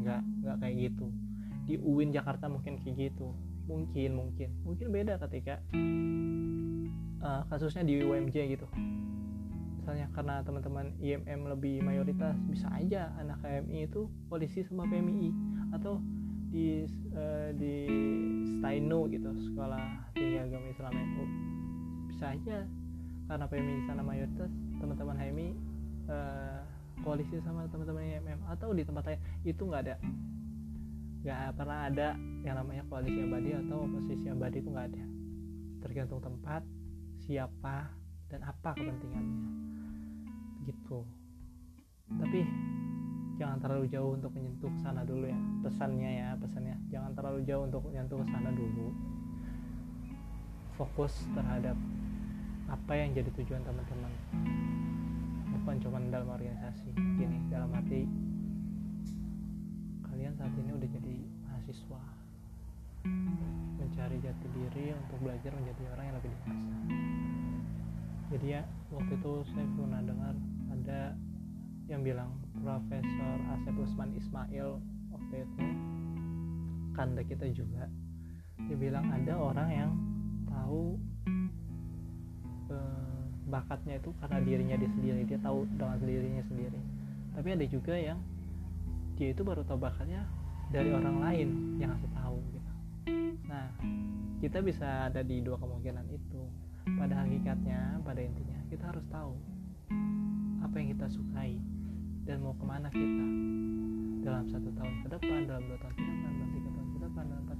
enggak 0.00 0.22
enggak 0.24 0.56
kayak 0.64 0.74
gitu. 0.88 1.06
Di 1.68 1.74
UIN 1.76 2.14
Jakarta 2.14 2.48
mungkin 2.48 2.80
kayak 2.80 3.12
gitu. 3.12 3.36
Mungkin 3.68 4.16
mungkin. 4.16 4.48
Mungkin 4.64 4.86
beda 4.88 5.20
ketika 5.28 5.60
uh, 7.20 7.42
kasusnya 7.52 7.84
di 7.84 8.00
UMJ 8.00 8.56
gitu 8.56 8.66
misalnya 9.86 10.10
karena 10.18 10.42
teman-teman 10.42 10.98
IMM 10.98 11.46
lebih 11.46 11.78
mayoritas 11.78 12.34
bisa 12.50 12.66
aja 12.74 13.06
anak 13.22 13.38
KMI 13.38 13.86
itu 13.86 14.10
polisi 14.26 14.66
sama 14.66 14.82
PMI 14.82 15.30
atau 15.78 16.02
di 16.50 16.82
uh, 17.14 17.54
di 17.54 17.86
Stainu 18.58 19.06
gitu 19.14 19.30
sekolah 19.46 20.10
tinggi 20.18 20.42
agama 20.42 20.66
Islam 20.74 20.90
itu 20.90 21.22
bisa 22.10 22.34
aja 22.34 22.66
karena 23.30 23.46
PMI 23.46 23.74
di 23.78 23.84
sana 23.86 24.02
mayoritas 24.02 24.50
teman-teman 24.82 25.14
HMI 25.22 25.48
uh, 26.10 26.60
koalisi 27.06 27.38
sama 27.46 27.70
teman-teman 27.70 28.02
IMM 28.10 28.42
atau 28.58 28.74
di 28.74 28.82
tempat 28.82 29.06
lain 29.06 29.22
itu 29.46 29.62
nggak 29.62 29.82
ada. 29.86 30.02
Nggak 31.22 31.38
pernah 31.54 31.78
ada 31.86 32.08
yang 32.42 32.58
namanya 32.58 32.82
koalisi 32.90 33.22
abadi 33.22 33.54
atau 33.54 33.86
oposisi 33.86 34.26
abadi 34.34 34.58
itu 34.58 34.66
nggak 34.66 34.86
ada. 34.90 35.04
Tergantung 35.78 36.18
tempat 36.18 36.66
siapa 37.22 37.86
dan 38.26 38.42
apa 38.42 38.74
kepentingannya 38.74 39.75
gitu. 40.66 41.06
Tapi 42.06 42.42
jangan 43.36 43.58
terlalu 43.60 43.86
jauh 43.92 44.16
untuk 44.16 44.32
menyentuh 44.32 44.72
ke 44.72 44.80
sana 44.80 45.04
dulu 45.04 45.28
ya 45.28 45.40
pesannya 45.62 46.10
ya 46.18 46.28
pesannya. 46.38 46.76
Jangan 46.90 47.12
terlalu 47.14 47.40
jauh 47.46 47.62
untuk 47.64 47.82
menyentuh 47.86 48.18
ke 48.20 48.26
sana 48.28 48.50
dulu. 48.52 48.88
Fokus 50.76 51.14
terhadap 51.32 51.76
apa 52.66 52.92
yang 52.98 53.14
jadi 53.14 53.30
tujuan 53.30 53.62
teman-teman. 53.62 54.12
Bukan 55.62 55.76
cuma 55.82 55.98
dalam 56.10 56.30
organisasi 56.30 56.94
gini 56.94 57.42
dalam 57.50 57.70
arti 57.74 58.06
kalian 60.06 60.32
saat 60.38 60.54
ini 60.54 60.70
udah 60.74 60.88
jadi 60.90 61.14
mahasiswa. 61.46 62.02
Mencari 63.78 64.16
jati 64.18 64.46
diri 64.50 64.94
untuk 64.94 65.18
belajar 65.22 65.52
menjadi 65.54 65.82
orang 65.94 66.04
yang 66.10 66.16
lebih 66.18 66.30
dewasa. 66.34 66.74
Jadi 68.26 68.46
ya 68.58 68.62
waktu 68.90 69.12
itu 69.14 69.32
saya 69.54 69.66
pernah 69.78 70.02
dengar 70.02 70.34
ada 70.76 71.16
yang 71.88 72.02
bilang 72.04 72.36
Profesor 72.60 73.34
Asep 73.56 73.74
Usman 73.80 74.12
Ismail 74.18 74.76
waktu 75.08 75.34
itu 75.42 75.66
kanda 76.92 77.22
kita 77.24 77.48
juga 77.50 77.88
dia 78.66 78.76
bilang 78.76 79.06
ada 79.12 79.34
orang 79.36 79.68
yang 79.70 79.90
tahu 80.48 80.98
eh, 82.72 83.22
bakatnya 83.46 84.00
itu 84.02 84.10
karena 84.18 84.38
dirinya 84.42 84.76
dia 84.78 84.90
sendiri 84.90 85.20
dia 85.24 85.38
tahu 85.40 85.68
dengan 85.74 85.98
dirinya 86.02 86.44
sendiri. 86.50 86.80
Tapi 87.36 87.48
ada 87.52 87.66
juga 87.68 87.94
yang 87.94 88.18
dia 89.14 89.30
itu 89.30 89.42
baru 89.44 89.62
tahu 89.62 89.78
bakatnya 89.78 90.24
dari 90.72 90.90
orang 90.90 91.20
lain 91.22 91.48
yang 91.78 91.94
ngasih 91.94 92.10
tahu 92.16 92.38
gitu. 92.50 92.72
Nah 93.46 93.70
kita 94.42 94.58
bisa 94.64 95.12
ada 95.12 95.20
di 95.22 95.44
dua 95.44 95.60
kemungkinan 95.60 96.04
itu. 96.10 96.42
Pada 96.86 97.26
hakikatnya 97.26 97.98
pada 98.06 98.22
intinya 98.22 98.58
kita 98.70 98.94
harus 98.94 99.02
tahu 99.10 99.34
apa 100.76 100.84
yang 100.84 100.92
kita 100.92 101.08
sukai 101.08 101.56
dan 102.28 102.44
mau 102.44 102.52
ke 102.52 102.60
mana 102.68 102.92
kita 102.92 103.24
dalam 104.28 104.44
satu 104.44 104.68
tahun 104.76 104.94
ke 105.00 105.08
depan 105.08 105.48
dalam 105.48 105.64
dua 105.72 105.78
tahun 105.80 105.94
ke 105.96 106.04
depan 106.04 106.30
dalam 106.36 106.50
tiga 106.52 106.68
tahun 106.68 106.88
ke 106.92 106.98
depan 107.00 107.24
dalam 107.32 107.42
empat 107.48 107.58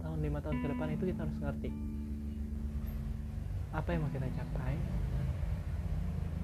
tahun 0.00 0.18
lima 0.24 0.38
tahun 0.40 0.56
ke 0.56 0.66
depan 0.72 0.88
itu 0.96 1.04
kita 1.12 1.20
harus 1.28 1.36
ngerti 1.44 1.70
apa 3.68 3.88
yang 3.92 4.00
mau 4.00 4.08
kita 4.16 4.32
capai 4.32 4.74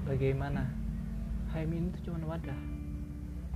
bagaimana. 0.05 0.69
HMI 1.57 1.89
itu 1.89 1.99
cuma 2.05 2.37
wadah. 2.37 2.61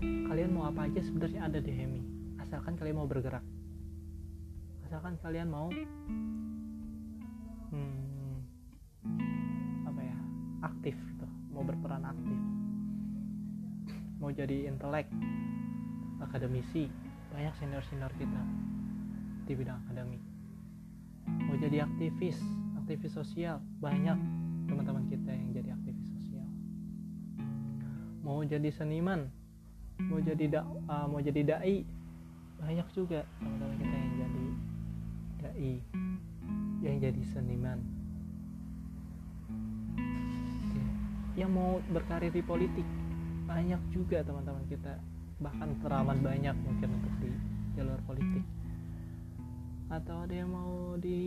Kalian 0.01 0.57
mau 0.57 0.65
apa 0.65 0.89
aja 0.89 1.05
sebenarnya 1.05 1.45
ada 1.45 1.61
di 1.61 1.69
HMI 1.69 2.01
asalkan 2.49 2.81
kalian 2.81 2.97
mau 2.97 3.05
bergerak. 3.05 3.45
Asalkan 4.89 5.21
kalian 5.21 5.53
mau 5.53 5.69
hmm, 7.77 8.35
apa 9.85 10.01
ya 10.01 10.17
aktif 10.65 10.97
gitu 10.97 11.29
mau 11.53 11.61
berperan 11.61 12.03
aktif 12.03 12.54
mau 14.19 14.31
jadi 14.31 14.71
intelek 14.71 15.11
akademisi 16.23 16.91
banyak 17.35 17.55
senior-senior 17.59 18.13
kita 18.15 18.43
di 19.45 19.53
bidang 19.55 19.79
akademik 19.87 20.23
mau 21.49 21.57
jadi 21.57 21.85
aktivis 21.89 22.39
aktivis 22.85 23.17
sosial 23.17 23.65
banyak 23.81 24.17
teman-teman 24.69 25.05
kita 25.09 25.31
yang 25.33 25.49
jadi 25.53 25.71
aktivis 25.77 26.05
sosial. 26.13 26.49
Mau 28.25 28.41
jadi 28.45 28.69
seniman 28.73 29.29
mau 30.11 30.19
jadi 30.19 30.51
da, 30.51 30.61
uh, 30.67 31.07
mau 31.07 31.23
jadi 31.23 31.41
dai 31.47 31.87
banyak 32.59 32.89
juga 32.97 33.23
teman-teman 33.39 33.77
kita 33.79 33.95
yang 33.95 34.13
jadi 34.19 34.45
dai 35.45 35.75
yang 36.85 36.97
jadi 37.01 37.23
seniman. 37.33 37.79
Yang 41.35 41.51
mau 41.51 41.83
berkarir 41.91 42.31
di 42.31 42.43
politik 42.45 42.87
banyak 43.45 43.81
juga 43.93 44.25
teman-teman 44.25 44.65
kita. 44.69 44.97
Bahkan 45.41 45.85
teramat 45.85 46.19
banyak 46.25 46.57
mungkin 46.65 46.89
untuk 46.97 47.15
di 47.21 47.31
jalur 47.77 48.01
politik. 48.09 48.45
Atau 49.93 50.25
ada 50.25 50.35
yang 50.35 50.51
mau 50.51 50.97
di 50.97 51.21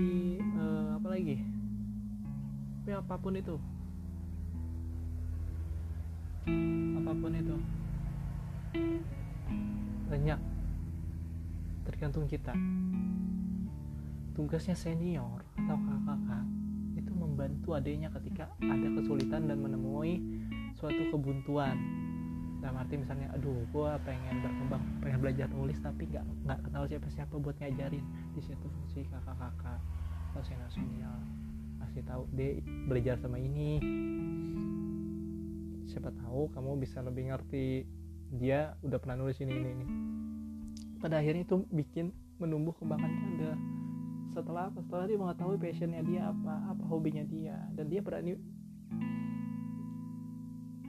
uh, 0.57 0.97
apa 0.97 1.07
lagi? 1.13 1.37
Ya 2.89 2.99
apa 2.99 3.15
pun 3.21 3.37
itu. 3.37 3.55
Apa 6.97 7.11
pun 7.13 7.31
itu. 7.37 7.55
Banyak. 10.09 10.39
Tergantung 11.85 12.25
kita. 12.25 12.55
Tugasnya 14.33 14.77
senior 14.77 15.41
atau 15.57 15.77
kakak-kakak 15.77 16.45
itu 16.97 17.11
membantu 17.13 17.69
adanya 17.73 18.09
ketika 18.13 18.49
ada 18.61 18.87
kesulitan 18.93 19.49
dan 19.49 19.57
menemui 19.61 20.21
suatu 20.77 21.09
kebuntuan 21.09 22.06
dalam 22.57 22.81
arti 22.81 22.97
misalnya 22.97 23.29
aduh 23.37 23.61
gue 23.69 23.89
pengen 24.01 24.41
berkembang 24.41 24.83
pengen 24.99 25.19
belajar 25.21 25.47
nulis 25.53 25.77
tapi 25.77 26.09
nggak 26.09 26.25
nggak 26.45 26.59
kenal 26.65 26.83
siapa 26.89 27.07
siapa 27.13 27.35
buat 27.37 27.55
ngajarin. 27.61 28.05
Di 28.33 28.41
situ 28.41 28.65
fungsi 28.65 29.05
kakak-kakak 29.09 29.79
atau 30.33 30.41
senior 30.43 30.71
senior 30.73 31.19
kasih 31.77 32.03
tahu 32.03 32.23
deh 32.33 32.61
belajar 32.89 33.15
sama 33.21 33.37
ini. 33.37 33.77
Siapa 35.87 36.09
tahu 36.13 36.49
kamu 36.51 36.81
bisa 36.81 37.01
lebih 37.05 37.29
ngerti 37.29 37.85
dia 38.33 38.75
udah 38.83 38.97
pernah 38.99 39.23
nulis 39.23 39.37
ini 39.39 39.53
ini 39.53 39.69
ini. 39.71 39.85
Pada 40.97 41.21
akhirnya 41.21 41.45
itu 41.45 41.61
bikin 41.69 42.09
menumbuh 42.41 42.73
kembangkan 42.77 43.11
dia 43.37 43.53
setelah 44.33 44.69
apa? 44.69 44.81
Setelah 44.81 45.05
dia 45.05 45.17
mengetahui 45.17 45.57
passionnya 45.61 46.01
dia 46.05 46.21
apa 46.29 46.73
apa 46.73 46.83
hobinya 46.89 47.21
dia 47.25 47.57
dan 47.77 47.85
dia 47.89 48.01
berani 48.01 48.37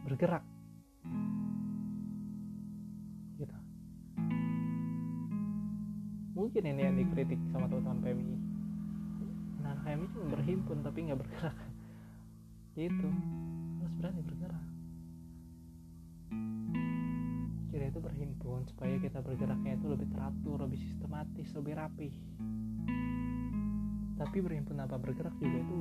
bergerak 0.09 0.58
mungkin 6.39 6.63
ini 6.71 6.87
yang 6.87 6.95
dikritik 6.95 7.41
sama 7.51 7.67
teman-teman 7.67 7.99
PMI 7.99 8.37
nah 9.59 9.75
PMI 9.83 10.07
cuma 10.15 10.27
berhimpun 10.39 10.79
tapi 10.87 10.99
nggak 11.11 11.19
bergerak. 11.19 11.59
Itu 12.79 13.11
harus 13.83 13.95
berani 13.99 14.23
bergerak. 14.23 14.65
Kira 17.69 17.85
itu 17.91 18.01
berhimpun 18.01 18.71
supaya 18.71 18.95
kita 19.03 19.19
bergeraknya 19.19 19.77
itu 19.77 19.87
lebih 19.91 20.09
teratur 20.15 20.63
lebih 20.63 20.79
sistematis 20.79 21.51
lebih 21.53 21.75
rapi 21.77 22.09
tapi 24.19 24.43
berhimpun 24.43 24.83
apa 24.83 24.99
bergerak 24.99 25.31
juga 25.39 25.63
itu 25.63 25.79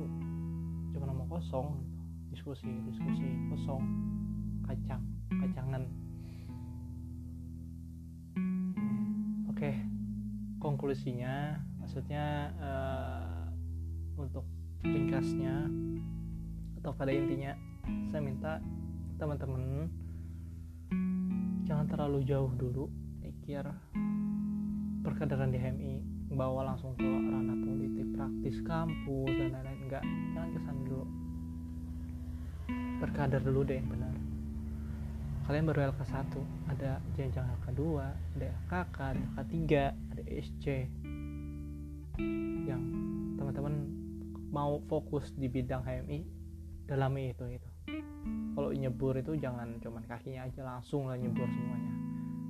cuma 0.94 1.10
nama 1.10 1.26
kosong 1.26 1.82
diskusi 2.30 2.70
diskusi 2.86 3.28
kosong. 3.50 3.82
Kacang 4.62 5.02
kacangan 5.32 5.82
konklusinya 10.88 11.52
maksudnya 11.84 12.48
uh, 12.64 13.44
untuk 14.16 14.40
ringkasnya 14.80 15.68
atau 16.80 16.96
pada 16.96 17.12
intinya 17.12 17.52
saya 18.08 18.24
minta 18.24 18.56
teman-teman 19.20 19.92
jangan 21.68 21.84
terlalu 21.92 22.24
jauh 22.24 22.48
dulu 22.56 22.88
mikir 23.20 23.68
perkadaran 25.04 25.52
di 25.52 25.60
HMI 25.60 25.94
bawa 26.32 26.72
langsung 26.72 26.96
ke 26.96 27.04
ranah 27.04 27.58
politik 27.68 28.08
praktis 28.16 28.56
kampus 28.64 29.28
dan 29.28 29.60
lain-lain. 29.60 29.80
Enggak 29.84 30.04
jangan 30.32 30.50
kesan 30.56 30.76
dulu. 30.88 31.04
Berkadar 33.04 33.44
dulu 33.44 33.60
deh 33.60 33.76
yang 33.76 33.92
benar 33.92 34.27
kalian 35.48 35.64
baru 35.64 35.88
LK1 35.96 36.28
ada 36.68 37.00
jenjang 37.16 37.48
LK2 37.64 37.82
ada 38.36 38.46
LKK 38.68 38.98
ada 39.00 39.22
LK3 39.32 39.56
ada 39.88 40.22
SC 40.28 40.64
yang 42.68 42.82
teman-teman 43.40 43.74
mau 44.52 44.76
fokus 44.92 45.32
di 45.32 45.48
bidang 45.48 45.80
HMI 45.80 46.20
dalami 46.84 47.32
itu 47.32 47.48
itu 47.48 47.68
kalau 48.58 48.74
nyebur 48.74 49.14
itu 49.14 49.38
jangan 49.38 49.78
cuman 49.78 50.02
kakinya 50.10 50.50
aja 50.50 50.66
langsung 50.66 51.06
lah 51.06 51.14
nyebur 51.14 51.46
semuanya. 51.46 51.92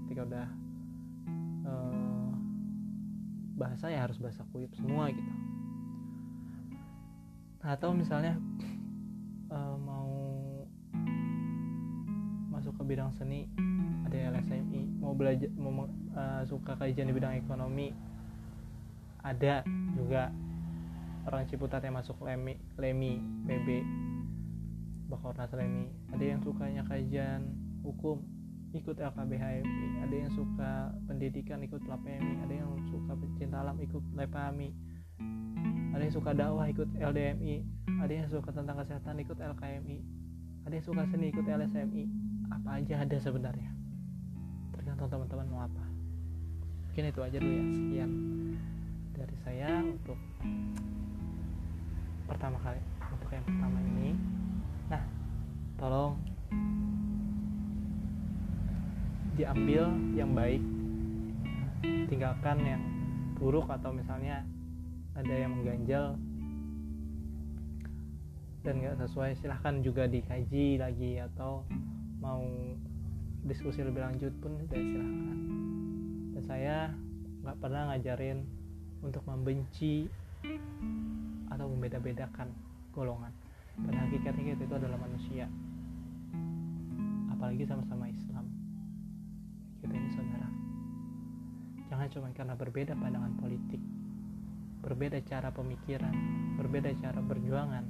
Ketika 0.08 0.22
udah 0.24 0.46
uh, 1.68 2.30
bahasa 3.60 3.92
ya 3.92 4.08
harus 4.08 4.16
bahasa 4.16 4.40
kuyup 4.48 4.72
semua 4.72 5.12
gitu. 5.12 5.32
Atau 7.60 7.92
misalnya 7.92 8.40
bidang 12.88 13.12
seni 13.12 13.44
ada 14.08 14.32
LSMI 14.32 14.98
mau 15.04 15.12
belajar 15.12 15.52
mau 15.60 15.84
uh, 16.16 16.42
suka 16.48 16.74
kajian 16.80 17.12
di 17.12 17.14
bidang 17.14 17.36
ekonomi 17.36 17.92
ada 19.20 19.60
juga 19.92 20.32
orang 21.28 21.44
Ciputat 21.44 21.84
yang 21.84 22.00
masuk 22.00 22.16
Lemi 22.24 22.56
Lemi 22.80 23.20
PB 23.44 23.68
Bakornas 25.08 25.52
Lemi. 25.56 25.88
Ada 26.12 26.24
yang 26.24 26.40
sukanya 26.44 26.84
kajian 26.84 27.48
hukum 27.84 28.20
ikut 28.76 29.00
LKBHMI 29.00 30.04
ada 30.04 30.12
yang 30.12 30.32
suka 30.36 30.92
pendidikan 31.08 31.64
ikut 31.64 31.80
LAPMI 31.88 32.44
ada 32.44 32.52
yang 32.52 32.68
suka 32.92 33.16
pecinta 33.16 33.64
alam 33.64 33.80
ikut 33.80 34.04
LEPAMI 34.12 34.68
ada 35.96 36.02
yang 36.04 36.12
suka 36.12 36.36
dakwah 36.36 36.68
ikut 36.68 36.88
LDMI 37.00 37.64
ada 38.04 38.12
yang 38.12 38.28
suka 38.28 38.52
tentang 38.52 38.76
kesehatan 38.84 39.24
ikut 39.24 39.40
LKMI 39.40 39.98
ada 40.68 40.72
yang 40.76 40.84
suka 40.84 41.00
seni 41.08 41.32
ikut 41.32 41.48
LSMI 41.48 42.27
apa 42.48 42.80
aja 42.80 43.04
ada 43.04 43.16
sebenarnya. 43.20 43.70
Tergantung 44.74 45.08
teman-teman 45.08 45.46
mau 45.52 45.60
apa. 45.64 45.84
Mungkin 46.88 47.04
itu 47.14 47.20
aja 47.22 47.36
dulu 47.38 47.54
ya 47.54 47.64
sekian 47.70 48.12
dari 49.14 49.36
saya 49.46 49.70
untuk 49.86 50.18
pertama 52.26 52.56
kali 52.60 52.80
untuk 53.12 53.30
yang 53.30 53.44
pertama 53.46 53.78
ini. 53.94 54.10
Nah 54.90 55.02
tolong 55.78 56.14
diambil 59.38 59.94
yang 60.18 60.34
baik. 60.34 60.62
Tinggalkan 62.10 62.58
yang 62.66 62.82
buruk 63.38 63.70
atau 63.70 63.94
misalnya 63.94 64.42
ada 65.14 65.34
yang 65.34 65.54
mengganjal 65.54 66.18
dan 68.66 68.74
nggak 68.82 68.98
sesuai 69.06 69.38
silahkan 69.38 69.78
juga 69.80 70.10
dikaji 70.10 70.82
lagi 70.82 71.22
atau 71.22 71.62
mau 72.18 72.42
diskusi 73.46 73.82
lebih 73.82 74.02
lanjut 74.02 74.32
pun 74.42 74.58
sudah 74.60 74.78
silahkan. 74.78 75.38
Dan 76.34 76.42
saya 76.46 76.76
nggak 77.46 77.58
pernah 77.62 77.94
ngajarin 77.94 78.44
untuk 79.02 79.22
membenci 79.26 80.10
atau 81.48 81.66
membeda-bedakan 81.70 82.50
golongan. 82.94 83.30
Pada 83.78 83.98
hakikatnya 84.06 84.58
itu 84.58 84.74
adalah 84.74 84.98
manusia. 84.98 85.46
Apalagi 87.30 87.62
sama-sama 87.62 88.10
Islam. 88.10 88.44
Kita 89.78 89.94
ini 89.94 90.10
saudara. 90.10 90.48
Jangan 91.88 92.06
cuma 92.10 92.28
karena 92.34 92.54
berbeda 92.58 92.92
pandangan 92.98 93.34
politik 93.38 93.80
berbeda 94.78 95.18
cara 95.26 95.50
pemikiran 95.50 96.14
berbeda 96.56 96.90
cara 96.98 97.20
berjuangan. 97.22 97.84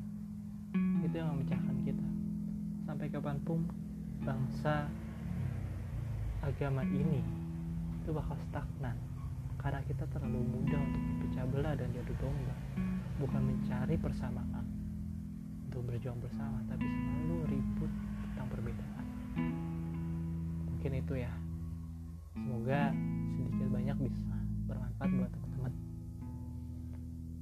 Itu 1.04 1.14
yang 1.14 1.36
memecahkan 1.36 1.76
kita. 1.86 2.06
Sampai 2.84 3.06
kapan 3.12 3.38
pun 3.44 3.64
bangsa 4.22 4.86
agama 6.42 6.82
ini 6.86 7.22
itu 8.02 8.10
bakal 8.14 8.38
stagnan. 8.48 8.96
Karena 9.58 9.82
kita 9.84 10.06
terlalu 10.14 10.38
mudah 10.46 10.78
untuk 10.78 11.02
dipecah 11.02 11.44
belah 11.50 11.74
dan 11.74 11.90
jatuh 11.90 12.16
domba. 12.22 12.56
Bukan 13.18 13.42
mencari 13.42 13.98
persamaan 13.98 14.64
untuk 15.66 15.82
berjuang 15.90 16.22
bersama 16.22 16.62
tapi 16.70 16.86
selalu 16.86 17.36
ribut 17.50 17.92
tentang 18.30 18.46
perbedaan. 18.48 19.04
Mungkin 20.70 20.92
itu 21.02 21.14
ya. 21.18 21.32
Semoga 22.38 22.94
sedikit 23.34 23.66
banyak 23.74 23.96
bisa 24.06 24.34
bermanfaat 24.70 25.10
buat 25.10 25.30
teman-teman. 25.34 25.72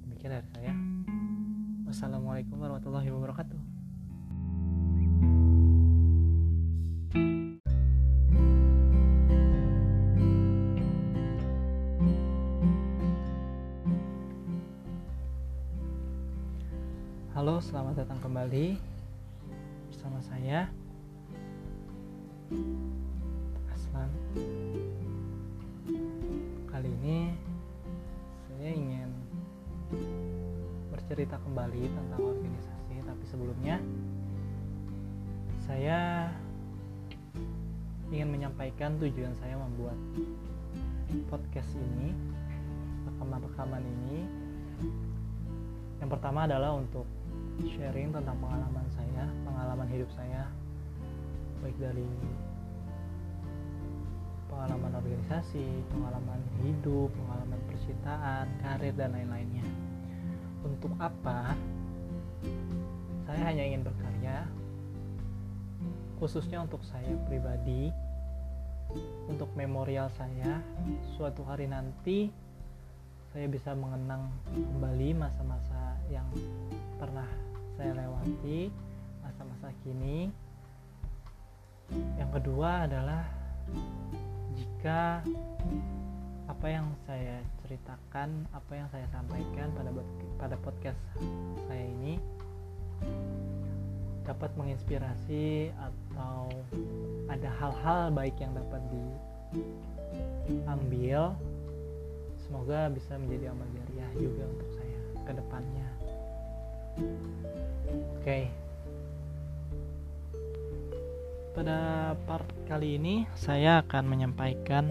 Demikian 0.09 0.33
dari 0.41 0.49
saya 0.57 0.73
wassalamualaikum 1.87 2.59
warahmatullahi 2.59 3.13
wabarakatuh 3.13 3.76
kembali 18.47 18.79
bersama 19.91 20.23
saya 20.23 20.71
Aslan. 23.75 24.07
Kali 26.71 26.87
ini 26.87 27.35
saya 28.47 28.71
ingin 28.71 29.11
bercerita 30.95 31.43
kembali 31.43 31.91
tentang 31.91 32.23
organisasi, 32.23 33.03
tapi 33.03 33.25
sebelumnya 33.27 33.83
saya 35.67 36.31
ingin 38.15 38.31
menyampaikan 38.31 38.95
tujuan 39.03 39.35
saya 39.43 39.59
membuat 39.59 39.99
podcast 41.35 41.75
ini, 41.75 42.15
rekaman-rekaman 43.11 43.83
ini. 43.83 44.23
Yang 45.99 46.15
pertama 46.15 46.47
adalah 46.47 46.79
untuk 46.79 47.16
sharing 47.65 48.13
tentang 48.13 48.37
pengalaman 48.37 48.87
saya, 48.93 49.25
pengalaman 49.49 49.89
hidup 49.89 50.11
saya, 50.13 50.45
baik 51.65 51.77
dari 51.81 52.09
pengalaman 54.53 54.93
organisasi, 55.01 55.65
pengalaman 55.93 56.41
hidup, 56.65 57.09
pengalaman 57.13 57.61
percintaan, 57.69 58.47
karir 58.61 58.95
dan 58.97 59.17
lain-lainnya. 59.17 59.67
Untuk 60.65 60.93
apa? 61.01 61.57
Saya 63.25 63.41
hanya 63.53 63.63
ingin 63.65 63.85
berkarya 63.85 64.47
khususnya 66.17 66.65
untuk 66.65 66.81
saya 66.89 67.13
pribadi 67.29 67.93
untuk 69.29 69.53
memorial 69.53 70.09
saya 70.17 70.65
suatu 71.17 71.45
hari 71.45 71.69
nanti 71.69 72.33
saya 73.37 73.53
bisa 73.53 73.77
mengenang 73.77 74.33
kembali 74.49 75.13
masa-masa 75.13 76.01
yang 76.09 76.25
pernah 76.97 77.29
saya 77.77 77.93
lewati 77.93 78.73
masa-masa 79.21 79.69
kini. 79.85 80.33
Yang 82.17 82.31
kedua 82.41 82.89
adalah 82.89 83.23
jika 84.57 85.21
apa 86.49 86.67
yang 86.73 86.89
saya 87.05 87.43
ceritakan 87.63 88.49
apa 88.57 88.73
yang 88.73 88.89
saya 88.89 89.05
sampaikan 89.13 89.69
pada 89.77 89.91
pada 90.41 90.57
podcast 90.65 90.99
saya 91.69 91.85
ini 91.85 92.17
dapat 94.25 94.51
menginspirasi 94.59 95.71
atau 95.79 96.51
ada 97.31 97.51
hal-hal 97.63 98.11
baik 98.11 98.35
yang 98.41 98.57
dapat 98.57 98.83
diambil. 100.49 101.37
Semoga 102.43 102.91
bisa 102.91 103.19
menjadi 103.19 103.51
amal 103.51 103.69
jariah 103.75 104.11
juga 104.17 104.43
untuk 104.47 104.71
saya 104.79 104.99
ke 105.27 105.33
depannya 105.35 105.96
oke 106.97 108.23
okay. 108.25 108.49
pada 111.53 112.13
part 112.25 112.49
kali 112.69 112.97
ini 112.97 113.29
saya 113.37 113.85
akan 113.85 114.05
menyampaikan 114.09 114.89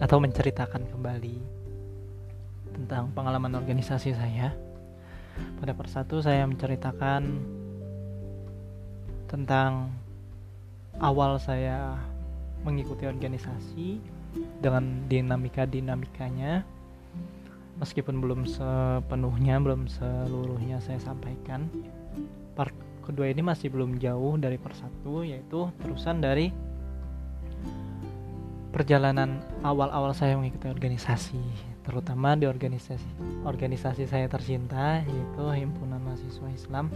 atau 0.00 0.20
menceritakan 0.20 0.88
kembali 0.92 1.36
tentang 2.76 3.10
pengalaman 3.12 3.58
organisasi 3.58 4.14
saya 4.14 4.54
pada 5.58 5.72
part 5.74 5.90
satu 5.90 6.22
saya 6.22 6.44
menceritakan 6.46 7.22
tentang 9.28 9.92
awal 10.98 11.36
saya 11.38 11.94
mengikuti 12.64 13.06
organisasi 13.06 14.02
dengan 14.58 15.06
dinamika-dinamikanya 15.06 16.66
meskipun 17.78 18.18
belum 18.18 18.46
sepenuhnya 18.46 19.58
belum 19.62 19.86
seluruhnya 19.86 20.82
saya 20.82 20.98
sampaikan 20.98 21.70
part 22.58 22.74
kedua 23.06 23.30
ini 23.30 23.40
masih 23.40 23.72
belum 23.72 23.96
jauh 24.02 24.36
dari 24.36 24.58
part 24.60 24.76
satu 24.76 25.24
yaitu 25.24 25.70
terusan 25.80 26.20
dari 26.20 26.52
perjalanan 28.68 29.40
awal-awal 29.64 30.12
saya 30.12 30.36
mengikuti 30.36 30.68
organisasi 30.68 31.40
terutama 31.88 32.36
di 32.36 32.44
organisasi 32.44 33.08
organisasi 33.48 34.04
saya 34.04 34.28
tercinta 34.28 35.00
yaitu 35.08 35.44
himpunan 35.56 36.04
mahasiswa 36.04 36.48
Islam. 36.52 36.92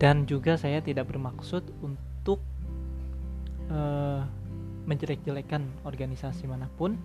Dan 0.00 0.24
juga 0.24 0.56
saya 0.56 0.80
tidak 0.80 1.12
bermaksud 1.12 1.60
untuk 1.84 2.40
uh, 3.68 4.24
menjelek-jelekan 4.88 5.68
organisasi 5.84 6.48
mana 6.48 6.72
pun 6.80 6.96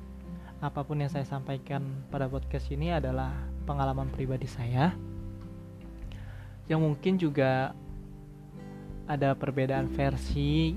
apa 0.65 0.81
pun 0.81 0.97
yang 0.97 1.11
saya 1.13 1.23
sampaikan 1.29 1.85
pada 2.09 2.25
podcast 2.25 2.65
ini 2.73 2.89
adalah 2.89 3.29
pengalaman 3.69 4.09
pribadi 4.09 4.49
saya. 4.49 4.97
Yang 6.65 6.81
mungkin 6.81 7.13
juga 7.21 7.77
ada 9.05 9.37
perbedaan 9.37 9.85
versi 9.93 10.73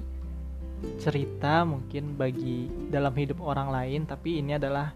cerita 1.01 1.65
mungkin 1.65 2.15
bagi 2.15 2.69
dalam 2.93 3.17
hidup 3.17 3.41
orang 3.43 3.73
lain 3.73 4.07
tapi 4.07 4.39
ini 4.39 4.55
adalah 4.55 4.93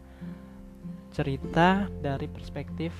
cerita 1.10 1.88
dari 2.04 2.28
perspektif 2.28 2.92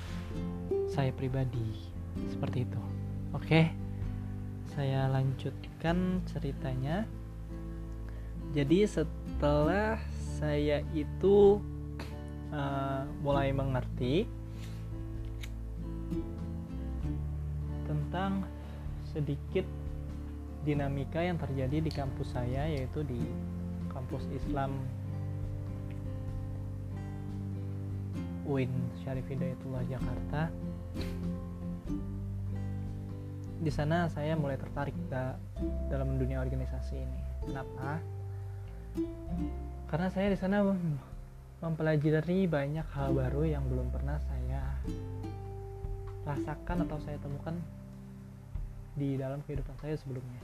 saya 0.89 1.13
pribadi. 1.13 1.93
Seperti 2.33 2.65
itu. 2.65 2.81
Oke 3.37 3.83
saya 4.73 5.05
lanjutkan 5.09 6.25
ceritanya. 6.25 7.05
Jadi 8.53 8.85
setelah 8.85 9.97
saya 10.37 10.81
itu 10.93 11.61
uh, 12.53 13.03
mulai 13.25 13.49
mengerti 13.49 14.29
tentang 17.89 18.45
sedikit 19.09 19.65
dinamika 20.63 21.19
yang 21.19 21.35
terjadi 21.35 21.83
di 21.83 21.91
kampus 21.91 22.31
saya 22.31 22.69
yaitu 22.69 23.03
di 23.03 23.19
kampus 23.91 24.23
Islam 24.31 24.71
UIN 28.47 28.71
Syarif 29.03 29.27
Hidayatullah 29.27 29.83
Jakarta 29.91 30.47
di 33.63 33.71
sana 33.71 34.11
saya 34.11 34.35
mulai 34.35 34.59
tertarik 34.59 34.95
da 35.07 35.39
dalam 35.87 36.19
dunia 36.19 36.43
organisasi 36.43 36.99
ini. 36.99 37.19
Kenapa? 37.47 38.03
Karena 39.87 40.11
saya 40.11 40.35
di 40.35 40.37
sana 40.37 40.67
mempelajari 41.63 42.43
banyak 42.43 42.83
hal 42.91 43.15
baru 43.15 43.47
yang 43.47 43.63
belum 43.71 43.87
pernah 43.87 44.19
saya 44.27 44.75
rasakan 46.27 46.83
atau 46.83 46.99
saya 47.07 47.15
temukan 47.23 47.55
di 48.99 49.15
dalam 49.15 49.39
kehidupan 49.47 49.71
saya 49.79 49.95
sebelumnya. 49.95 50.43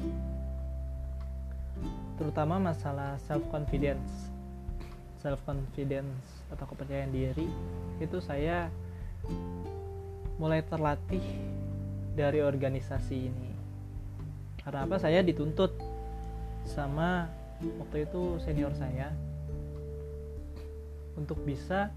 Terutama 2.16 2.72
masalah 2.72 3.20
self 3.28 3.44
confidence. 3.52 4.32
Self 5.20 5.44
confidence 5.44 6.24
atau 6.56 6.64
kepercayaan 6.72 7.12
diri 7.12 7.52
itu 8.00 8.18
saya 8.24 8.72
mulai 10.40 10.64
terlatih 10.64 11.22
dari 12.16 12.40
organisasi 12.40 13.28
ini 13.28 13.52
karena 14.64 14.88
apa 14.88 14.96
saya 14.96 15.20
dituntut 15.20 15.76
sama 16.64 17.28
waktu 17.60 18.08
itu 18.08 18.40
senior 18.40 18.72
saya 18.80 19.12
untuk 21.20 21.44
bisa 21.44 21.92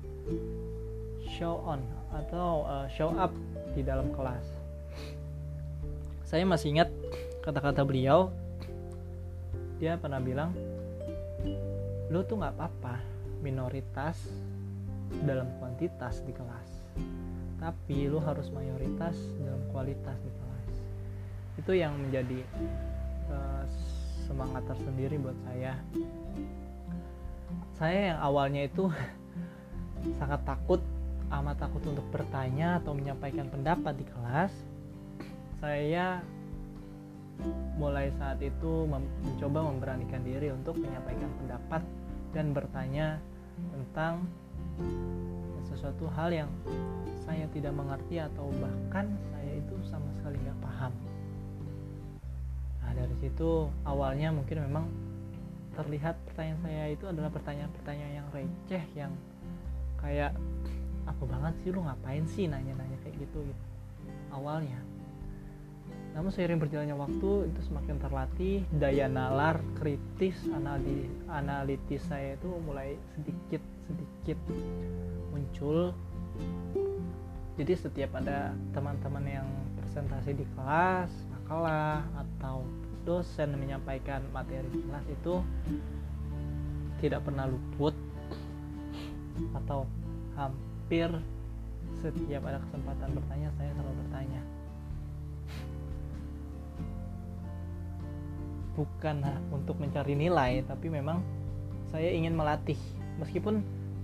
show 1.38 1.62
on 1.62 1.78
atau 2.10 2.66
uh, 2.66 2.86
show 2.90 3.14
up 3.14 3.30
di 3.78 3.86
dalam 3.86 4.10
kelas. 4.10 4.44
Saya 6.26 6.42
masih 6.42 6.74
ingat 6.74 6.90
kata-kata 7.46 7.86
beliau. 7.86 8.34
Dia 9.78 9.94
pernah 9.98 10.18
bilang 10.18 10.50
lu 12.10 12.20
tuh 12.26 12.42
nggak 12.42 12.54
apa-apa 12.58 13.00
minoritas 13.40 14.18
dalam 15.24 15.48
kuantitas 15.56 16.20
di 16.26 16.34
kelas 16.34 16.82
tapi 17.62 18.10
lu 18.10 18.18
harus 18.18 18.50
mayoritas 18.50 19.14
dalam 19.38 19.62
kualitas 19.70 20.18
di 20.18 20.30
kelas. 20.34 20.74
Itu 21.62 21.72
yang 21.78 21.94
menjadi 21.94 22.42
uh, 23.30 23.62
semangat 24.26 24.66
tersendiri 24.66 25.14
buat 25.22 25.38
saya 25.46 25.78
saya 27.82 28.14
yang 28.14 28.20
awalnya 28.22 28.62
itu 28.70 28.86
sangat 30.22 30.38
takut 30.46 30.78
amat 31.34 31.66
takut 31.66 31.82
untuk 31.90 32.06
bertanya 32.14 32.78
atau 32.78 32.94
menyampaikan 32.94 33.50
pendapat 33.50 33.98
di 33.98 34.06
kelas 34.06 34.54
saya 35.58 36.22
mulai 37.74 38.14
saat 38.22 38.38
itu 38.38 38.86
mencoba 38.86 39.66
memberanikan 39.66 40.22
diri 40.22 40.54
untuk 40.54 40.78
menyampaikan 40.78 41.26
pendapat 41.42 41.82
dan 42.30 42.54
bertanya 42.54 43.18
tentang 43.74 44.30
sesuatu 45.66 46.06
hal 46.14 46.30
yang 46.30 46.50
saya 47.26 47.50
tidak 47.50 47.74
mengerti 47.74 48.22
atau 48.22 48.46
bahkan 48.62 49.10
saya 49.34 49.58
itu 49.58 49.74
sama 49.90 50.06
sekali 50.14 50.38
nggak 50.38 50.58
paham. 50.62 50.92
Nah 52.82 52.92
dari 52.94 53.16
situ 53.18 53.66
awalnya 53.82 54.30
mungkin 54.30 54.62
memang 54.70 54.86
terlihat 55.72 56.20
pertanyaan 56.28 56.60
saya 56.60 56.84
itu 56.92 57.04
adalah 57.08 57.30
pertanyaan-pertanyaan 57.32 58.14
yang 58.20 58.28
receh 58.32 58.84
yang 58.92 59.12
kayak 60.00 60.36
apa 61.08 61.22
banget 61.26 61.54
sih 61.64 61.70
lu 61.72 61.80
ngapain 61.82 62.24
sih? 62.28 62.44
Nanya-nanya 62.46 62.98
kayak 63.02 63.16
gitu 63.18 63.38
gitu. 63.42 63.64
Awalnya. 64.32 64.80
Namun 66.12 66.28
seiring 66.28 66.60
berjalannya 66.60 66.96
waktu 66.96 67.30
itu 67.48 67.60
semakin 67.72 67.96
terlatih 67.96 68.56
daya 68.68 69.08
nalar 69.08 69.64
kritis 69.80 70.36
analitis, 70.52 71.08
analitis 71.32 72.02
saya 72.04 72.36
itu 72.36 72.48
mulai 72.68 73.00
sedikit 73.16 73.64
sedikit 73.88 74.38
muncul. 75.32 75.96
Jadi 77.56 77.72
setiap 77.76 78.16
ada 78.16 78.52
teman-teman 78.76 79.24
yang 79.24 79.48
presentasi 79.80 80.36
di 80.36 80.44
kelas 80.56 81.12
makalah 81.32 82.04
atau 82.16 82.64
dosen 83.02 83.58
menyampaikan 83.58 84.22
materi 84.30 84.66
kelas 84.70 85.06
itu 85.10 85.34
tidak 87.02 87.26
pernah 87.26 87.50
luput 87.50 87.94
atau 89.58 89.88
hampir 90.38 91.10
setiap 91.98 92.42
ada 92.46 92.62
kesempatan 92.68 93.08
bertanya 93.14 93.48
saya 93.58 93.70
selalu 93.74 93.94
bertanya. 94.06 94.42
Bukan 98.72 99.16
untuk 99.52 99.76
mencari 99.82 100.14
nilai 100.16 100.62
tapi 100.64 100.86
memang 100.88 101.20
saya 101.90 102.08
ingin 102.08 102.32
melatih. 102.32 102.78
Meskipun 103.20 103.60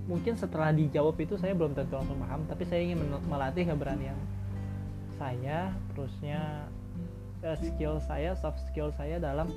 mungkin 0.09 0.35
setelah 0.35 0.73
dijawab 0.73 1.17
itu 1.21 1.37
saya 1.37 1.53
belum 1.53 1.77
tentu 1.77 2.01
langsung 2.01 2.17
paham 2.17 2.49
tapi 2.49 2.65
saya 2.65 2.81
ingin 2.81 2.97
melatih 3.29 3.69
keberanian 3.69 4.17
saya 5.21 5.69
terusnya 5.93 6.65
skill 7.41 8.03
saya 8.03 8.35
soft 8.39 8.59
skill 8.71 8.91
saya 8.95 9.23
dalam 9.23 9.49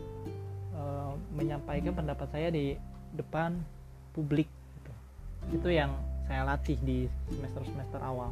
uh, 0.76 1.14
menyampaikan 1.34 1.94
pendapat 1.94 2.28
saya 2.30 2.48
di 2.54 2.78
depan 3.18 3.58
publik 4.16 4.48
gitu. 4.78 4.92
itu 5.58 5.70
yang 5.74 5.92
saya 6.30 6.48
latih 6.48 6.78
di 6.80 7.10
semester 7.34 7.64
semester 7.68 8.00
awal 8.00 8.32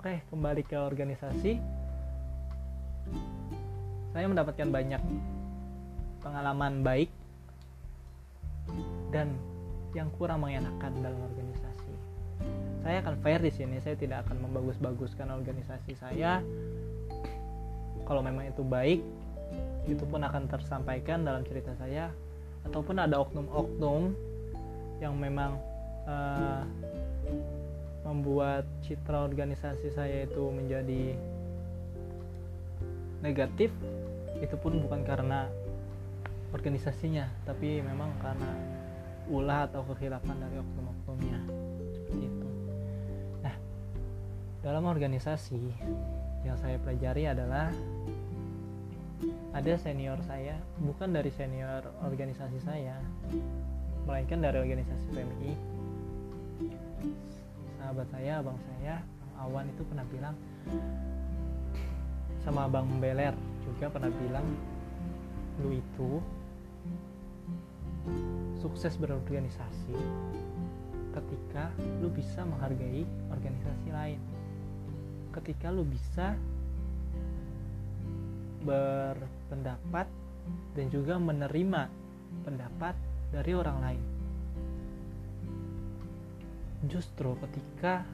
oke 0.00 0.14
kembali 0.32 0.62
ke 0.66 0.76
organisasi 0.76 1.52
saya 4.14 4.26
mendapatkan 4.30 4.70
banyak 4.70 5.02
pengalaman 6.22 6.80
baik 6.80 7.10
dan 9.12 9.34
yang 9.94 10.10
kurang 10.18 10.42
mengenakan 10.42 10.92
dalam 10.98 11.20
organisasi. 11.30 11.83
Saya 12.84 13.00
akan 13.00 13.16
fair 13.24 13.40
di 13.40 13.48
sini, 13.48 13.80
saya 13.80 13.96
tidak 13.96 14.28
akan 14.28 14.44
membagus-baguskan 14.44 15.32
organisasi 15.32 15.96
saya. 15.96 16.44
Kalau 18.04 18.20
memang 18.20 18.44
itu 18.44 18.60
baik, 18.60 19.00
itu 19.88 20.04
pun 20.04 20.20
akan 20.20 20.44
tersampaikan 20.52 21.24
dalam 21.24 21.48
cerita 21.48 21.72
saya. 21.80 22.12
Ataupun 22.68 23.00
ada 23.00 23.24
oknum-oknum 23.24 24.12
yang 25.00 25.16
memang 25.16 25.56
uh, 26.04 26.68
membuat 28.04 28.68
citra 28.84 29.24
organisasi 29.24 29.88
saya 29.96 30.28
itu 30.28 30.44
menjadi 30.52 31.16
negatif 33.24 33.72
itu 34.44 34.56
pun 34.60 34.76
bukan 34.84 35.00
karena 35.08 35.48
organisasinya 36.52 37.24
tapi 37.48 37.80
memang 37.80 38.12
karena 38.20 38.52
ulah 39.32 39.64
atau 39.64 39.80
kekhilafan 39.88 40.36
dari 40.36 40.60
oknum-oknumnya 40.60 41.40
dalam 44.64 44.88
organisasi 44.88 45.60
yang 46.48 46.56
saya 46.56 46.80
pelajari 46.80 47.28
adalah 47.28 47.68
ada 49.52 49.76
senior 49.76 50.16
saya 50.24 50.56
bukan 50.80 51.12
dari 51.12 51.28
senior 51.28 51.84
organisasi 52.00 52.64
saya 52.64 52.96
melainkan 54.08 54.40
dari 54.40 54.64
organisasi 54.64 55.04
PMI 55.12 55.52
sahabat 57.76 58.08
saya 58.08 58.40
abang 58.40 58.56
saya 58.56 59.04
Awan 59.36 59.68
itu 59.68 59.84
pernah 59.84 60.06
bilang 60.08 60.36
sama 62.40 62.64
abang 62.64 62.88
Beler 63.04 63.36
juga 63.68 63.92
pernah 63.92 64.08
bilang 64.08 64.48
lu 65.60 65.76
itu 65.76 66.24
sukses 68.64 68.96
berorganisasi 68.96 69.92
ketika 71.12 71.68
lu 72.00 72.08
bisa 72.08 72.48
menghargai 72.48 73.04
organisasi 73.28 73.88
lain 73.92 74.20
ketika 75.40 75.74
lu 75.74 75.82
bisa 75.82 76.38
berpendapat 78.62 80.06
dan 80.78 80.86
juga 80.88 81.18
menerima 81.18 81.90
pendapat 82.46 82.94
dari 83.34 83.52
orang 83.52 83.78
lain. 83.82 84.02
Justru 86.86 87.34
ketika 87.42 88.06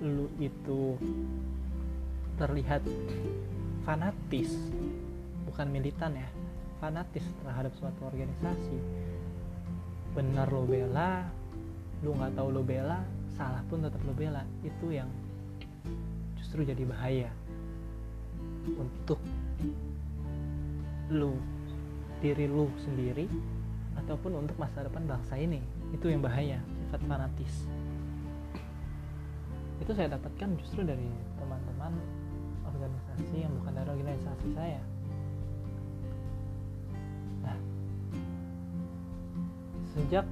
lu 0.00 0.32
itu 0.40 0.96
terlihat 2.40 2.80
fanatis 3.84 4.56
bukan 5.44 5.68
militan 5.68 6.16
ya 6.16 6.28
fanatis 6.80 7.20
terhadap 7.44 7.68
suatu 7.76 8.08
organisasi 8.08 8.80
benar 10.16 10.48
lo 10.48 10.64
bela 10.64 11.28
lu 12.00 12.16
nggak 12.16 12.32
tahu 12.32 12.48
lo 12.48 12.64
bela 12.64 13.04
salah 13.36 13.60
pun 13.68 13.84
tetap 13.84 14.00
lo 14.08 14.16
bela 14.16 14.40
itu 14.64 14.88
yang 14.88 15.12
justru 16.50 16.66
jadi 16.66 16.82
bahaya 16.82 17.30
untuk 18.74 19.22
lu 21.06 21.38
diri 22.18 22.50
lu 22.50 22.66
sendiri 22.82 23.30
ataupun 23.94 24.42
untuk 24.42 24.58
masa 24.58 24.82
depan 24.82 25.06
bangsa 25.06 25.38
ini. 25.38 25.62
Itu 25.94 26.10
yang 26.10 26.26
bahaya 26.26 26.58
sifat 26.82 27.06
fanatis. 27.06 27.54
Itu 29.78 29.94
saya 29.94 30.18
dapatkan 30.18 30.58
justru 30.58 30.82
dari 30.82 31.06
teman-teman 31.38 31.94
organisasi 32.66 33.46
yang 33.46 33.54
bukan 33.62 33.70
dari 33.70 33.90
organisasi 33.94 34.46
saya. 34.50 34.82
Nah 37.46 37.58
sejak 39.94 40.26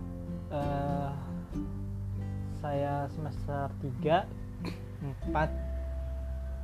uh, 0.50 1.14
saya 2.58 3.06
semester 3.14 3.70
3 3.86 4.26
4 5.30 5.67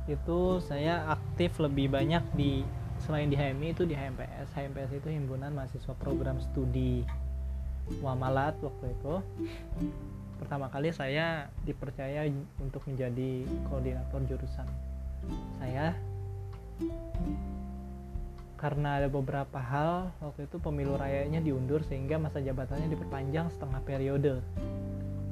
itu 0.05 0.61
saya 0.61 1.09
aktif 1.09 1.57
lebih 1.57 1.89
banyak 1.89 2.21
di 2.37 2.61
selain 3.03 3.29
di 3.29 3.35
HMI 3.35 3.73
itu 3.73 3.83
di 3.83 3.97
HMPS 3.97 4.53
HMPS 4.53 4.91
itu 5.01 5.07
himpunan 5.09 5.51
mahasiswa 5.51 5.93
program 5.97 6.37
studi 6.41 7.05
Wamalat 8.01 8.57
waktu 8.65 8.97
itu. 8.97 9.13
Pertama 10.41 10.73
kali 10.73 10.89
saya 10.89 11.53
dipercaya 11.63 12.25
untuk 12.57 12.81
menjadi 12.89 13.45
koordinator 13.69 14.25
jurusan 14.25 14.65
saya. 15.61 15.93
Karena 18.57 18.97
ada 18.97 19.05
beberapa 19.05 19.61
hal 19.61 20.09
waktu 20.17 20.49
itu 20.49 20.57
pemilu 20.57 20.97
rayanya 20.97 21.45
diundur 21.45 21.85
sehingga 21.85 22.17
masa 22.17 22.41
jabatannya 22.41 22.89
diperpanjang 22.89 23.53
setengah 23.53 23.81
periode. 23.85 24.41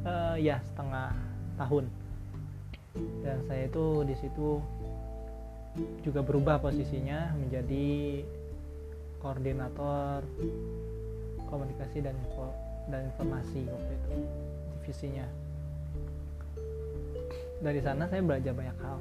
Uh, 0.06 0.36
ya 0.38 0.62
setengah 0.62 1.16
tahun 1.58 1.90
dan 2.94 3.42
saya 3.50 3.66
itu 3.66 4.06
di 4.06 4.16
situ 4.22 4.62
juga 6.06 6.22
berubah 6.22 6.62
posisinya 6.62 7.34
menjadi 7.34 8.22
koordinator 9.18 10.22
komunikasi 11.50 12.06
dan 12.06 12.14
info 12.14 12.54
dan 12.92 13.10
informasi 13.10 13.66
waktu 13.66 13.92
itu 13.98 14.14
divisinya. 14.84 15.26
Dari 17.64 17.80
sana 17.80 18.04
saya 18.12 18.22
belajar 18.22 18.52
banyak 18.52 18.78
hal. 18.84 18.98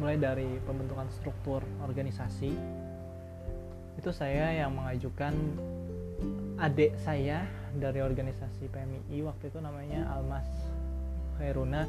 Mulai 0.00 0.16
dari 0.16 0.48
pembentukan 0.64 1.10
struktur 1.12 1.60
organisasi 1.84 2.54
itu 3.98 4.10
saya 4.14 4.54
yang 4.54 4.78
mengajukan 4.78 5.34
adik 6.58 6.98
saya 7.06 7.46
dari 7.78 8.02
organisasi 8.02 8.66
PMI 8.66 9.22
waktu 9.22 9.46
itu 9.46 9.58
namanya 9.62 10.10
Almas 10.10 10.46
Khairuna 11.38 11.86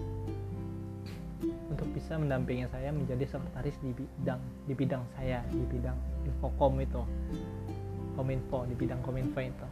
untuk 1.71 1.89
bisa 1.95 2.19
mendampingi 2.19 2.69
saya 2.69 2.93
menjadi 2.93 3.25
sekretaris 3.25 3.73
di 3.81 3.95
bidang 3.95 4.41
di 4.69 4.73
bidang 4.77 5.03
saya 5.17 5.41
di 5.49 5.65
bidang 5.65 5.97
infokom 6.27 6.77
itu. 6.83 7.01
Kominfo 8.13 8.67
di 8.67 8.75
bidang 8.75 8.99
kominfo 9.01 9.39
itu. 9.39 9.67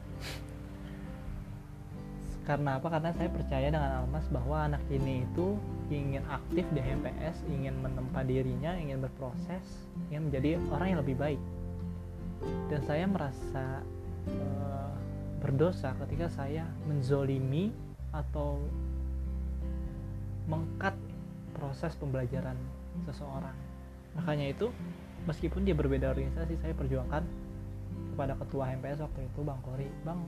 Karena 2.47 2.79
apa? 2.79 2.87
Karena 2.87 3.11
saya 3.11 3.27
percaya 3.27 3.67
dengan 3.67 3.91
Almas 4.01 4.23
bahwa 4.31 4.71
anak 4.71 4.79
ini 4.87 5.27
itu 5.27 5.59
ingin 5.91 6.23
aktif 6.31 6.63
di 6.71 6.79
HMPS 6.79 7.43
ingin 7.51 7.75
menempa 7.83 8.23
dirinya 8.23 8.71
ingin 8.79 9.03
berproses 9.03 9.63
ingin 10.07 10.31
menjadi 10.31 10.49
orang 10.71 10.87
yang 10.95 10.99
lebih 11.03 11.19
baik. 11.19 11.41
Dan 12.71 12.79
saya 12.87 13.03
merasa 13.03 13.83
uh, 14.31 14.86
berdosa 15.37 15.93
ketika 16.05 16.27
saya 16.33 16.65
menzolimi 16.89 17.69
atau 18.09 18.57
mengkat 20.49 20.95
proses 21.53 21.93
pembelajaran 21.99 22.55
seseorang. 23.05 23.53
Makanya 24.17 24.49
itu 24.49 24.73
meskipun 25.29 25.67
dia 25.67 25.75
berbeda 25.77 26.09
organisasi 26.09 26.57
saya 26.57 26.73
perjuangkan 26.73 27.21
kepada 28.13 28.33
ketua 28.39 28.73
MPS 28.79 29.03
waktu 29.03 29.19
itu 29.29 29.39
Bang 29.45 29.61
Kori. 29.61 29.89
Bang 30.01 30.23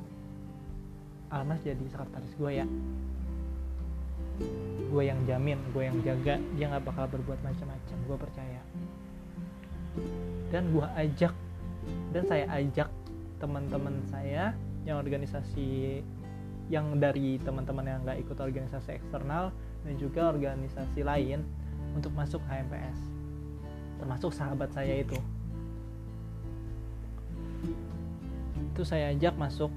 Almas 1.30 1.62
jadi 1.62 1.82
sekretaris 1.90 2.34
gue 2.38 2.52
ya. 2.62 2.66
Gue 4.90 5.04
yang 5.06 5.20
jamin 5.26 5.58
gue 5.74 5.84
yang 5.86 5.98
jaga 6.06 6.38
dia 6.58 6.66
nggak 6.70 6.86
bakal 6.86 7.06
berbuat 7.10 7.40
macam-macam 7.42 7.98
gue 8.06 8.18
percaya. 8.18 8.62
Dan 10.54 10.70
gue 10.74 10.86
ajak 10.98 11.34
dan 12.14 12.24
saya 12.30 12.46
ajak 12.54 12.90
teman-teman 13.40 13.96
saya 14.12 14.54
yang 14.84 15.02
organisasi 15.02 16.02
yang 16.70 17.02
dari 17.02 17.42
teman-teman 17.42 17.86
yang 17.88 18.00
nggak 18.06 18.22
ikut 18.24 18.38
organisasi 18.38 19.02
eksternal 19.02 19.50
dan 19.84 19.94
juga 19.98 20.30
organisasi 20.30 21.02
lain 21.02 21.42
untuk 21.98 22.14
masuk 22.14 22.40
HMPS 22.46 23.10
termasuk 24.00 24.32
sahabat 24.32 24.72
saya 24.72 25.04
itu. 25.04 25.20
Itu 28.72 28.88
saya 28.88 29.12
ajak 29.12 29.36
masuk 29.36 29.68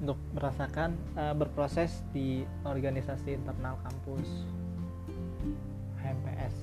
untuk 0.00 0.18
merasakan 0.32 0.96
uh, 1.14 1.36
berproses 1.36 2.02
di 2.10 2.42
organisasi 2.66 3.38
internal 3.38 3.78
kampus 3.84 4.26
HMPS 6.02 6.54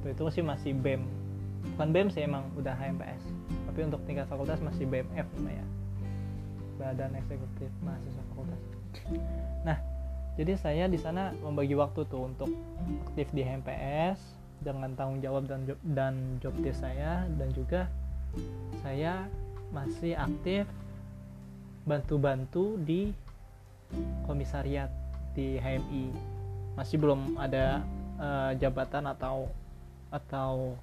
itu 0.00 0.06
itu 0.14 0.22
sih 0.30 0.44
masih 0.46 0.72
BEM 0.72 1.02
bukan 1.74 1.88
BEM 1.90 2.08
sih 2.08 2.22
emang 2.22 2.46
udah 2.54 2.72
HMPS 2.78 3.22
tapi 3.66 3.80
untuk 3.82 4.00
tingkat 4.06 4.30
fakultas 4.30 4.62
masih 4.62 4.86
BMF 4.86 5.26
namanya 5.36 5.66
badan 6.76 7.12
eksekutif 7.16 7.68
mahasiswa 7.82 8.22
fakultas. 8.32 8.60
Nah 9.64 9.78
jadi 10.36 10.52
saya 10.60 10.84
di 10.84 11.00
sana 11.00 11.32
membagi 11.40 11.72
waktu 11.72 12.04
tuh 12.12 12.28
untuk 12.28 12.52
aktif 13.08 13.32
di 13.32 13.40
HMPS 13.40 14.20
dengan 14.60 14.92
tanggung 14.96 15.20
jawab 15.20 15.48
dan 15.48 15.64
job, 15.64 15.78
dan 15.96 16.14
job 16.40 16.54
desk 16.60 16.84
saya 16.84 17.24
dan 17.36 17.48
juga 17.56 17.88
saya 18.84 19.28
masih 19.72 20.16
aktif 20.16 20.68
bantu-bantu 21.88 22.76
di 22.84 23.12
komisariat 24.28 24.92
di 25.32 25.56
HMI 25.56 26.12
masih 26.76 27.00
belum 27.00 27.40
ada 27.40 27.80
uh, 28.20 28.52
jabatan 28.60 29.08
atau 29.08 29.48
atau 30.12 30.76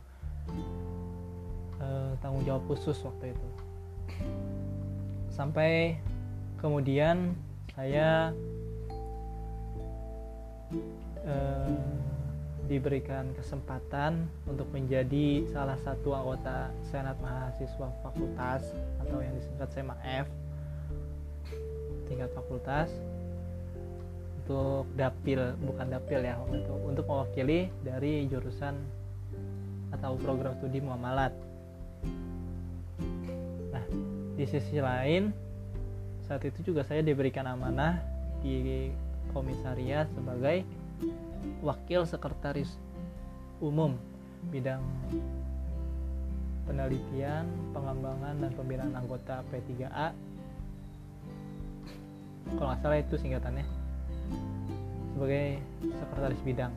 uh, 1.77 2.11
tanggung 2.21 2.41
jawab 2.45 2.63
khusus 2.65 2.97
waktu 3.05 3.33
itu 3.33 3.47
sampai 5.33 5.97
kemudian 6.61 7.33
saya 7.73 8.29
eh, 11.25 11.77
diberikan 12.69 13.33
kesempatan 13.35 14.29
untuk 14.45 14.69
menjadi 14.71 15.49
salah 15.51 15.75
satu 15.81 16.13
anggota 16.13 16.69
senat 16.87 17.17
mahasiswa 17.19 17.89
fakultas 18.05 18.61
atau 19.03 19.17
yang 19.19 19.33
disingkat 19.35 19.69
SEMAF 19.73 20.25
tingkat 22.07 22.29
fakultas 22.37 22.93
untuk 24.43 24.85
dapil 24.93 25.57
bukan 25.65 25.87
dapil 25.91 26.19
ya 26.21 26.37
untuk 26.45 26.77
untuk 26.85 27.05
mewakili 27.09 27.73
dari 27.81 28.29
jurusan 28.29 28.77
atau 29.91 30.15
program 30.21 30.53
studi 30.61 30.79
muamalat 30.79 31.33
di 34.33 34.45
sisi 34.49 34.81
lain 34.81 35.29
saat 36.25 36.41
itu 36.47 36.73
juga 36.73 36.87
saya 36.87 37.05
diberikan 37.05 37.45
amanah 37.45 38.01
di 38.41 38.89
komisariat 39.35 40.09
sebagai 40.15 40.65
wakil 41.61 42.07
sekretaris 42.07 42.73
umum 43.59 43.95
bidang 44.49 44.83
penelitian, 46.63 47.45
pengembangan 47.75 48.35
dan 48.39 48.51
pembinaan 48.55 48.93
anggota 48.95 49.43
P3A 49.51 50.15
kalau 52.53 52.67
nggak 52.69 52.81
salah 52.83 52.99
itu 52.99 53.15
singkatannya. 53.15 53.65
Sebagai 55.15 55.45
sekretaris 55.81 56.41
bidang 56.43 56.73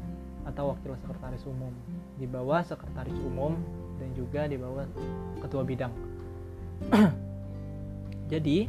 atau 0.47 0.71
wakil 0.73 0.95
sekretaris 1.03 1.43
umum. 1.49 1.73
Di 2.17 2.27
bawah 2.31 2.63
sekretaris 2.63 3.19
umum 3.27 3.59
dan 3.99 4.09
juga 4.15 4.47
di 4.47 4.57
bawah 4.61 4.85
ketua 5.41 5.65
bidang 5.65 5.93
jadi 8.27 8.67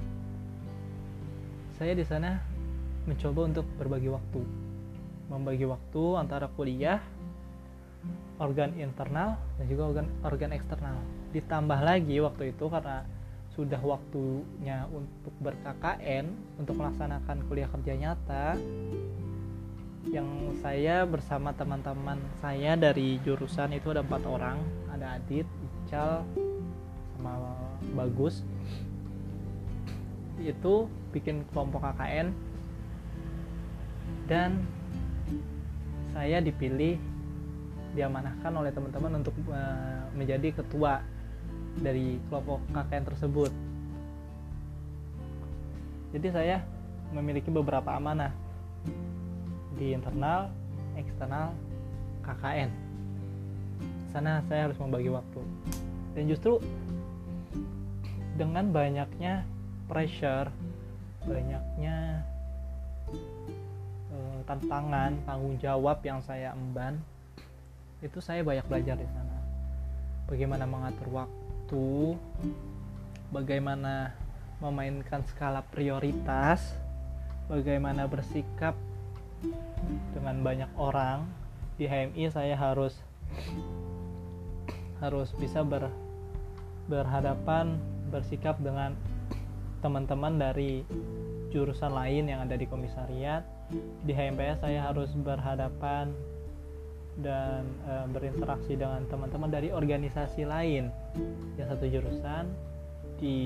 saya 1.77 1.93
di 1.97 2.05
sana 2.05 2.41
mencoba 3.09 3.49
untuk 3.49 3.65
berbagi 3.77 4.09
waktu. 4.09 4.41
Membagi 5.29 5.65
waktu 5.65 6.03
antara 6.17 6.49
kuliah 6.53 7.01
organ 8.37 8.73
internal 8.77 9.37
dan 9.57 9.65
juga 9.65 9.83
organ 9.89 10.07
organ 10.21 10.51
eksternal. 10.53 10.97
Ditambah 11.33 11.79
lagi 11.81 12.21
waktu 12.21 12.53
itu 12.53 12.65
karena 12.69 13.01
sudah 13.57 13.81
waktunya 13.81 14.85
untuk 14.93 15.33
ber-KKN 15.41 16.29
untuk 16.61 16.77
melaksanakan 16.77 17.37
kuliah 17.49 17.65
kerja 17.73 17.93
nyata 17.97 18.53
yang 20.07 20.53
saya 20.61 21.03
bersama 21.03 21.51
teman-teman 21.57 22.21
saya 22.39 22.77
dari 22.77 23.17
jurusan 23.25 23.73
itu 23.73 23.89
ada 23.89 24.05
empat 24.05 24.23
orang. 24.29 24.61
Ada 24.93 25.17
Adit, 25.17 25.49
Ical, 25.85 26.21
sama 27.17 27.33
Bagus 27.97 28.45
itu 30.41 30.85
bikin 31.15 31.41
kelompok 31.49 31.81
KKN 31.81 32.29
dan 34.29 34.61
saya 36.13 36.41
dipilih 36.43 36.99
diamanahkan 37.97 38.53
oleh 38.53 38.69
teman-teman 38.69 39.23
untuk 39.23 39.33
uh, 39.49 40.05
menjadi 40.13 40.53
ketua 40.61 41.01
dari 41.81 42.21
kelompok 42.29 42.61
KKN 42.73 43.03
tersebut. 43.09 43.51
Jadi 46.13 46.27
saya 46.29 46.57
memiliki 47.13 47.49
beberapa 47.49 47.93
amanah 47.95 48.33
di 49.77 49.93
internal 49.93 50.49
eksternal 50.97 51.53
KKN 52.25 52.87
sana 54.17 54.41
saya 54.49 54.65
harus 54.71 54.77
membagi 54.81 55.13
waktu. 55.13 55.41
Dan 56.17 56.31
justru 56.31 56.57
dengan 58.33 58.73
banyaknya 58.73 59.45
pressure 59.87 60.51
banyaknya 61.23 62.23
uh, 64.11 64.39
tantangan 64.47 65.15
tanggung 65.23 65.55
jawab 65.59 65.99
yang 66.03 66.19
saya 66.23 66.55
emban 66.55 66.99
itu 67.97 68.21
saya 68.21 68.45
banyak 68.45 68.61
belajar 68.69 68.93
di 68.93 69.07
sana. 69.09 69.37
Bagaimana 70.29 70.69
mengatur 70.69 71.09
waktu 71.09 72.13
bagaimana 73.33 74.13
memainkan 74.61 75.25
skala 75.25 75.65
prioritas 75.65 76.77
bagaimana 77.49 78.05
bersikap 78.05 78.77
dengan 80.13 80.35
banyak 80.45 80.71
orang. 80.77 81.25
Di 81.77 81.85
HMI 81.85 82.33
saya 82.33 82.57
harus 82.57 82.97
harus 84.97 85.29
bisa 85.37 85.61
ber, 85.61 85.93
berhadapan 86.89 87.77
bersikap 88.09 88.57
dengan 88.57 88.97
teman-teman 89.87 90.35
dari 90.35 90.83
jurusan 91.47 91.95
lain 91.95 92.27
yang 92.27 92.43
ada 92.43 92.59
di 92.59 92.67
komisariat. 92.67 93.47
Di 94.03 94.11
HMPS 94.11 94.67
saya 94.67 94.83
harus 94.83 95.07
berhadapan 95.15 96.11
dan 97.23 97.63
e, 97.87 97.93
berinteraksi 98.11 98.75
dengan 98.75 99.07
teman-teman 99.07 99.47
dari 99.47 99.71
organisasi 99.71 100.43
lain. 100.43 100.91
Yang 101.55 101.67
satu 101.71 101.85
jurusan 101.87 102.43
di 103.15 103.39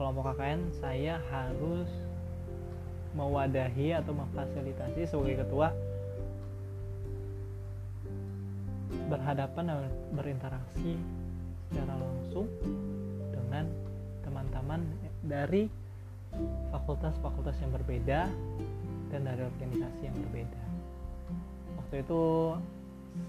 kelompok 0.00 0.32
KKN 0.32 0.60
saya 0.80 1.20
harus 1.28 1.92
mewadahi 3.12 4.00
atau 4.00 4.16
memfasilitasi 4.16 5.04
sebagai 5.04 5.44
ketua 5.44 5.76
berhadapan 9.12 9.64
dan 9.68 9.92
berinteraksi 10.16 10.96
secara 11.68 11.94
langsung 12.00 12.46
dengan 13.30 13.66
teman-teman 14.22 15.09
dari 15.24 15.68
fakultas-fakultas 16.70 17.58
yang 17.60 17.72
berbeda 17.74 18.30
dan 19.10 19.20
dari 19.26 19.42
organisasi 19.42 20.06
yang 20.06 20.16
berbeda. 20.28 20.62
Waktu 21.82 22.06
itu 22.06 22.22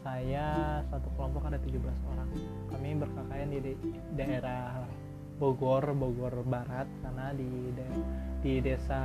saya 0.05 0.79
satu 0.93 1.09
kelompok 1.17 1.49
ada 1.49 1.57
17 1.57 1.81
orang. 2.13 2.29
Kami 2.69 2.89
berkakaian 3.01 3.49
di 3.49 3.73
daerah 4.13 4.85
Bogor, 5.41 5.97
Bogor 5.97 6.45
Barat 6.45 6.85
sana 7.01 7.33
di 7.33 7.49
de 7.73 7.85
di 8.45 8.53
desa 8.61 9.01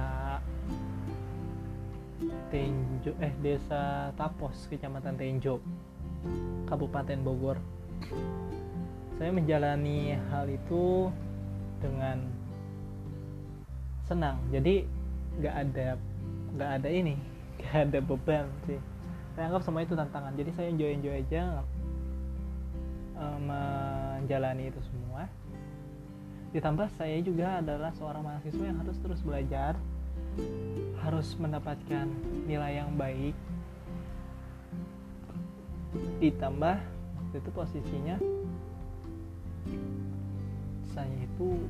Tenjo 2.53 3.13
eh 3.21 3.33
desa 3.41 4.13
Tapos, 4.17 4.69
Kecamatan 4.69 5.17
Tenjo, 5.17 5.61
Kabupaten 6.69 7.21
Bogor. 7.25 7.57
Saya 9.17 9.33
menjalani 9.33 10.13
hal 10.29 10.45
itu 10.53 11.09
dengan 11.81 12.36
senang. 14.07 14.39
Jadi 14.55 14.87
nggak 15.43 15.55
ada 15.55 15.89
nggak 16.57 16.71
ada 16.81 16.89
ini, 16.89 17.15
nggak 17.61 17.77
ada 17.91 17.99
beban 18.01 18.47
sih. 18.65 18.81
Saya 19.37 19.53
anggap 19.53 19.63
semua 19.69 19.85
itu 19.85 19.93
tantangan. 19.93 20.33
Jadi 20.33 20.51
saya 20.57 20.69
enjoy 20.73 20.91
enjoy 20.97 21.15
aja 21.21 21.61
uh, 23.17 23.39
menjalani 23.41 24.71
itu 24.71 24.81
semua 24.85 25.29
ditambah 26.55 26.89
saya 26.97 27.21
juga 27.21 27.61
adalah 27.61 27.93
seorang 27.93 28.23
mahasiswa 28.25 28.65
yang 28.65 28.79
harus 28.81 28.97
terus 29.03 29.21
belajar 29.21 29.77
harus 31.05 31.37
mendapatkan 31.37 32.07
nilai 32.49 32.81
yang 32.81 32.93
baik 32.97 33.37
ditambah 36.21 36.81
itu 37.37 37.51
posisinya 37.53 38.17
saya 40.97 41.13
itu 41.13 41.69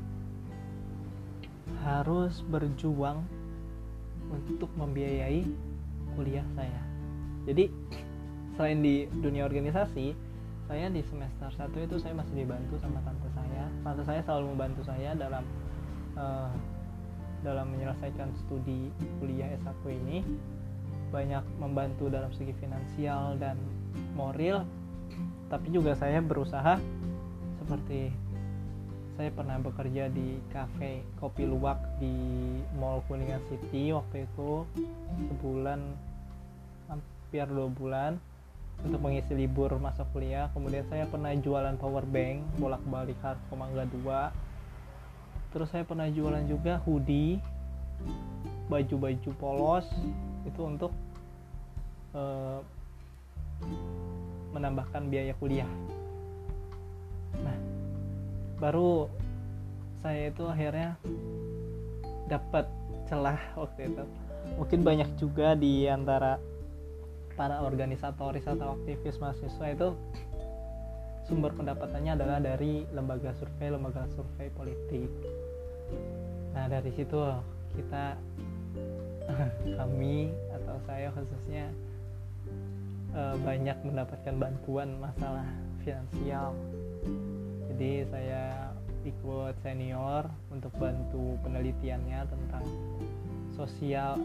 harus 1.84 2.40
berjuang 2.46 3.24
untuk 4.30 4.70
membiayai 4.74 5.44
kuliah 6.16 6.46
saya. 6.56 6.82
Jadi 7.46 7.70
selain 8.56 8.80
di 8.80 9.06
dunia 9.20 9.44
organisasi 9.44 10.16
saya 10.66 10.90
di 10.90 10.98
semester 11.06 11.46
1 11.46 11.86
itu 11.86 11.96
saya 12.02 12.14
masih 12.18 12.42
dibantu 12.42 12.74
sama 12.82 12.98
tante 13.06 13.28
saya. 13.36 13.70
Tante 13.86 14.02
saya 14.02 14.20
selalu 14.26 14.46
membantu 14.56 14.82
saya 14.82 15.14
dalam 15.14 15.44
uh, 16.18 16.50
dalam 17.44 17.70
menyelesaikan 17.70 18.34
studi 18.46 18.90
kuliah 19.22 19.46
S1 19.62 19.78
ini. 19.92 20.26
Banyak 21.14 21.62
membantu 21.62 22.10
dalam 22.10 22.34
segi 22.34 22.50
finansial 22.58 23.38
dan 23.38 23.54
moral 24.18 24.66
tapi 25.46 25.70
juga 25.70 25.94
saya 25.94 26.18
berusaha 26.18 26.82
seperti 27.62 28.10
saya 29.16 29.32
pernah 29.32 29.56
bekerja 29.56 30.12
di 30.12 30.36
cafe 30.52 31.00
kopi 31.16 31.48
luwak 31.48 31.80
di 31.96 32.12
Mall 32.76 33.00
Kuningan 33.08 33.40
City 33.48 33.88
waktu 33.96 34.28
itu. 34.28 34.68
Sebulan 35.32 35.80
hampir 36.92 37.48
dua 37.48 37.68
bulan 37.72 38.12
untuk 38.84 39.00
mengisi 39.00 39.32
libur 39.32 39.72
masa 39.80 40.04
kuliah. 40.12 40.52
Kemudian 40.52 40.84
saya 40.92 41.08
pernah 41.08 41.32
jualan 41.32 41.80
power 41.80 42.04
bank 42.04 42.44
bolak 42.60 42.84
balik 42.84 43.16
Harko 43.24 43.56
Mangga 43.56 43.88
2 43.88 44.46
terus 45.56 45.72
saya 45.72 45.88
pernah 45.88 46.04
jualan 46.12 46.44
juga 46.44 46.84
hoodie 46.84 47.40
baju-baju 48.68 49.30
polos 49.40 49.88
itu 50.44 50.60
untuk 50.60 50.92
uh, 52.12 52.60
menambahkan 54.52 55.08
biaya 55.08 55.32
kuliah. 55.40 55.70
Nah 57.40 57.56
baru 58.56 59.10
saya 60.00 60.32
itu 60.32 60.44
akhirnya 60.48 60.96
dapat 62.30 62.66
celah 63.06 63.38
waktu 63.54 63.92
itu. 63.92 64.04
Mungkin 64.56 64.80
banyak 64.86 65.10
juga 65.18 65.58
di 65.58 65.90
antara 65.90 66.38
para 67.36 67.60
organisatoris 67.60 68.48
atau 68.48 68.80
aktivis 68.80 69.20
mahasiswa 69.20 69.66
itu 69.68 69.88
sumber 71.26 71.52
pendapatannya 71.52 72.16
adalah 72.16 72.38
dari 72.38 72.86
lembaga 72.94 73.34
survei 73.36 73.68
lembaga 73.68 74.06
survei 74.14 74.48
politik. 74.54 75.10
Nah 76.54 76.70
dari 76.70 76.90
situ 76.94 77.18
kita 77.76 78.16
kami 79.78 80.30
atau 80.54 80.76
saya 80.86 81.10
khususnya 81.12 81.66
eh, 83.12 83.36
banyak 83.42 83.76
mendapatkan 83.84 84.34
bantuan 84.38 84.96
masalah 85.02 85.44
finansial 85.82 86.54
jadi 87.72 88.06
saya 88.10 88.42
ikut 89.06 89.54
senior 89.62 90.26
untuk 90.50 90.74
bantu 90.78 91.38
penelitiannya 91.46 92.26
tentang 92.26 92.64
sosial 93.54 94.18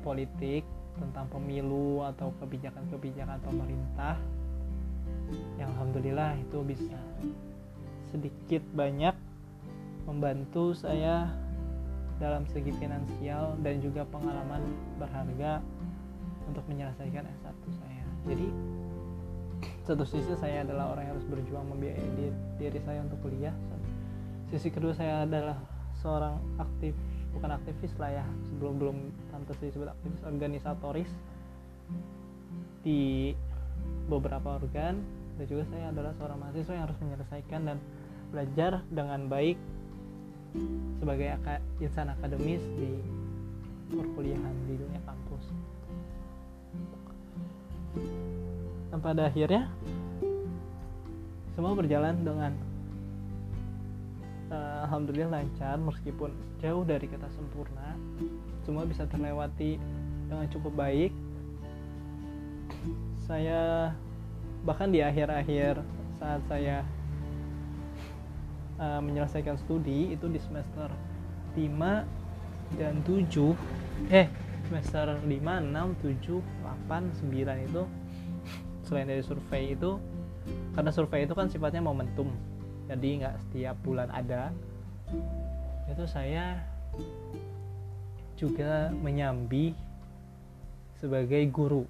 politik 0.00 0.64
tentang 1.00 1.28
pemilu 1.32 2.04
atau 2.04 2.32
kebijakan-kebijakan 2.40 3.40
pemerintah 3.44 4.16
yang 5.56 5.72
alhamdulillah 5.76 6.36
itu 6.36 6.58
bisa 6.64 7.00
sedikit 8.12 8.60
banyak 8.76 9.16
membantu 10.04 10.76
saya 10.76 11.32
dalam 12.20 12.44
segi 12.52 12.70
finansial 12.76 13.56
dan 13.64 13.80
juga 13.80 14.04
pengalaman 14.12 14.62
berharga 15.00 15.64
untuk 16.46 16.62
menyelesaikan 16.68 17.24
S1 17.24 17.56
saya. 17.80 18.04
Jadi 18.28 18.46
satu 19.82 20.06
sisi 20.06 20.34
saya 20.38 20.62
adalah 20.62 20.94
orang 20.94 21.10
yang 21.10 21.14
harus 21.18 21.26
berjuang 21.26 21.66
membiayai 21.74 22.08
diri, 22.14 22.34
diri 22.58 22.80
saya 22.86 23.02
untuk 23.02 23.18
kuliah. 23.26 23.54
Sisi 24.54 24.70
kedua 24.70 24.94
saya 24.94 25.26
adalah 25.26 25.58
seorang 25.98 26.38
aktif 26.62 26.94
bukan 27.34 27.50
aktivis 27.58 27.90
lah 27.98 28.22
ya. 28.22 28.26
Sebelum 28.46 28.78
belum 28.78 28.96
tante 29.34 29.58
disebut 29.58 29.90
aktivis 29.90 30.22
organisatoris 30.22 31.10
di 32.86 33.34
beberapa 34.06 34.62
organ. 34.62 35.02
Dan 35.40 35.44
juga 35.48 35.64
saya 35.72 35.90
adalah 35.90 36.12
seorang 36.14 36.38
mahasiswa 36.38 36.72
yang 36.76 36.84
harus 36.86 36.98
menyelesaikan 37.02 37.60
dan 37.66 37.78
belajar 38.30 38.72
dengan 38.92 39.26
baik 39.26 39.56
sebagai 41.00 41.40
insan 41.80 42.12
akademis 42.12 42.60
di 42.76 43.00
perkuliahan 43.92 44.54
di 44.68 44.74
dunia 44.76 45.00
kampus 45.04 45.44
dan 48.92 49.00
pada 49.00 49.32
akhirnya 49.32 49.72
semua 51.56 51.72
berjalan 51.72 52.12
dengan 52.20 52.52
uh, 54.52 54.84
alhamdulillah 54.84 55.40
lancar 55.40 55.80
meskipun 55.80 56.28
jauh 56.60 56.84
dari 56.84 57.08
kata 57.08 57.24
sempurna. 57.32 57.96
Semua 58.68 58.84
bisa 58.84 59.08
terlewati 59.08 59.80
dengan 60.28 60.44
cukup 60.52 60.76
baik. 60.76 61.08
Saya 63.24 63.92
bahkan 64.68 64.92
di 64.92 65.00
akhir-akhir 65.00 65.80
saat 66.20 66.44
saya 66.44 66.84
uh, 68.76 69.00
menyelesaikan 69.00 69.56
studi 69.56 70.12
itu 70.12 70.28
di 70.28 70.36
semester 70.36 70.92
5 71.56 72.76
dan 72.76 73.00
7 73.04 73.28
eh 74.12 74.28
semester 74.68 75.20
5, 75.20 75.28
6, 75.28 76.00
7, 76.00 76.40
8, 76.40 77.12
9 77.28 77.68
itu 77.68 77.82
selain 78.92 79.08
dari 79.08 79.24
survei 79.24 79.72
itu 79.72 79.96
karena 80.76 80.92
survei 80.92 81.24
itu 81.24 81.32
kan 81.32 81.48
sifatnya 81.48 81.80
momentum. 81.80 82.28
Jadi 82.92 83.24
nggak 83.24 83.40
setiap 83.48 83.76
bulan 83.80 84.12
ada. 84.12 84.52
Itu 85.88 86.04
saya 86.04 86.60
juga 88.36 88.92
menyambi 88.92 89.72
sebagai 91.00 91.40
guru 91.48 91.88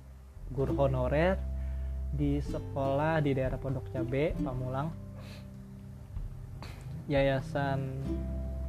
guru 0.54 0.78
honorer 0.78 1.34
di 2.14 2.38
sekolah 2.38 3.18
di 3.18 3.34
daerah 3.34 3.58
Pondok 3.58 3.90
Cabe 3.90 4.38
Pamulang. 4.38 4.94
Yayasan 7.10 7.82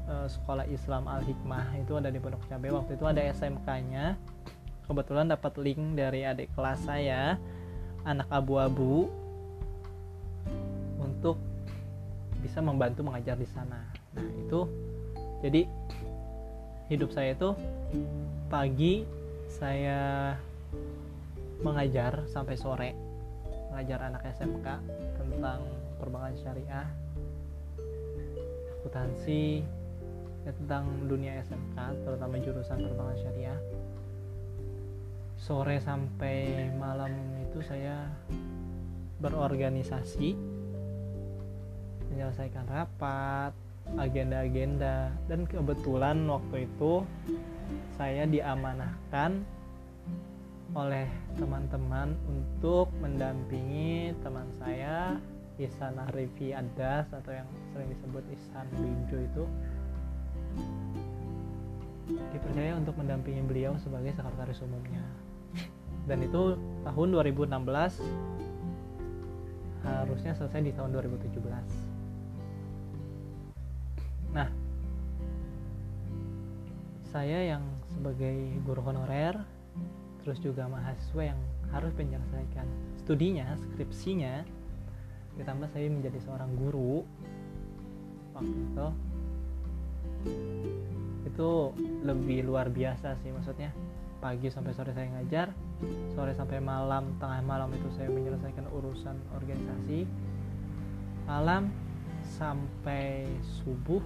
uh, 0.10 0.26
sekolah 0.26 0.66
Islam 0.74 1.06
Al 1.06 1.22
Hikmah 1.22 1.78
itu 1.78 1.94
ada 2.02 2.10
di 2.10 2.18
Pondok 2.18 2.42
Cabe. 2.50 2.74
Waktu 2.74 2.98
itu 2.98 3.06
ada 3.06 3.22
SMK-nya 3.30 4.18
kebetulan 4.90 5.30
dapat 5.30 5.54
link 5.62 5.82
dari 5.94 6.26
adik 6.26 6.50
kelas 6.58 6.82
saya 6.82 7.38
anak 8.04 8.28
abu-abu 8.28 9.08
untuk 11.00 11.40
bisa 12.44 12.60
membantu 12.60 13.08
mengajar 13.08 13.40
di 13.40 13.48
sana. 13.48 13.80
Nah 14.16 14.28
itu 14.28 14.68
jadi 15.44 15.68
hidup 16.92 17.12
saya 17.16 17.36
itu 17.36 17.56
pagi 18.52 19.08
saya 19.48 20.36
mengajar 21.64 22.28
sampai 22.28 22.56
sore 22.60 22.92
mengajar 23.72 24.12
anak 24.12 24.28
SMK 24.36 24.68
tentang 25.18 25.64
perbankan 25.98 26.36
syariah 26.36 26.88
akuntansi 28.84 29.64
ya, 30.44 30.52
tentang 30.60 30.86
dunia 31.08 31.40
SMK 31.48 32.04
terutama 32.04 32.36
jurusan 32.44 32.84
perbankan 32.84 33.18
syariah. 33.24 33.60
Sore 35.40 35.80
sampai 35.80 36.68
malam 36.76 37.33
itu 37.54 37.62
saya 37.70 38.10
berorganisasi 39.22 40.34
menyelesaikan 42.10 42.66
rapat 42.66 43.54
agenda-agenda. 43.94 45.14
Dan 45.30 45.46
kebetulan 45.46 46.26
waktu 46.26 46.66
itu 46.66 47.06
saya 47.94 48.26
diamanahkan 48.26 49.46
oleh 50.74 51.06
teman-teman 51.38 52.18
untuk 52.26 52.90
mendampingi 52.98 54.18
teman 54.26 54.50
saya 54.58 55.22
Ihsan 55.62 56.02
Arifi 56.10 56.58
Adas 56.58 57.06
atau 57.14 57.38
yang 57.38 57.46
sering 57.70 57.94
disebut 57.94 58.26
Ihsan 58.34 58.66
Binjo 58.82 59.18
itu. 59.22 59.46
Dipercaya 62.34 62.74
untuk 62.82 62.98
mendampingi 62.98 63.46
beliau 63.46 63.78
sebagai 63.78 64.18
sekretaris 64.18 64.58
umumnya 64.66 65.06
dan 66.08 66.20
itu 66.24 66.58
tahun 66.84 67.08
2016 67.16 67.54
harusnya 69.84 70.34
selesai 70.36 70.62
di 70.64 70.72
tahun 70.76 70.92
2017 70.96 71.40
nah 74.36 74.50
saya 77.14 77.56
yang 77.56 77.64
sebagai 77.94 78.58
guru 78.66 78.82
honorer 78.82 79.38
terus 80.24 80.40
juga 80.40 80.66
mahasiswa 80.72 81.36
yang 81.36 81.40
harus 81.74 81.92
menyelesaikan 82.00 82.66
studinya, 83.04 83.60
skripsinya 83.60 84.46
ditambah 85.36 85.68
saya 85.76 85.92
menjadi 85.92 86.22
seorang 86.24 86.54
guru. 86.56 87.04
Waktu 88.34 88.56
itu 88.56 88.88
itu 91.28 91.50
lebih 92.06 92.48
luar 92.48 92.72
biasa 92.72 93.20
sih 93.20 93.34
maksudnya. 93.36 93.76
Pagi 94.24 94.48
sampai 94.48 94.72
sore 94.72 94.96
saya 94.96 95.12
ngajar 95.12 95.52
sore 96.14 96.34
sampai 96.36 96.60
malam 96.60 97.16
tengah 97.18 97.42
malam 97.44 97.70
itu 97.74 97.88
saya 97.96 98.10
menyelesaikan 98.10 98.68
urusan 98.72 99.16
organisasi. 99.36 100.06
Malam 101.24 101.72
sampai 102.24 103.28
subuh 103.62 104.04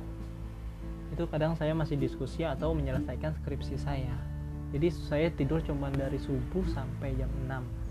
itu 1.13 1.23
kadang 1.31 1.55
saya 1.55 1.71
masih 1.71 1.95
diskusi 1.95 2.43
atau 2.43 2.75
menyelesaikan 2.75 3.33
skripsi 3.41 3.79
saya. 3.79 4.15
Jadi 4.75 4.87
saya 4.91 5.27
tidur 5.31 5.63
cuma 5.63 5.87
dari 5.87 6.19
subuh 6.19 6.65
sampai 6.75 7.15
jam 7.15 7.31
6 7.47 7.87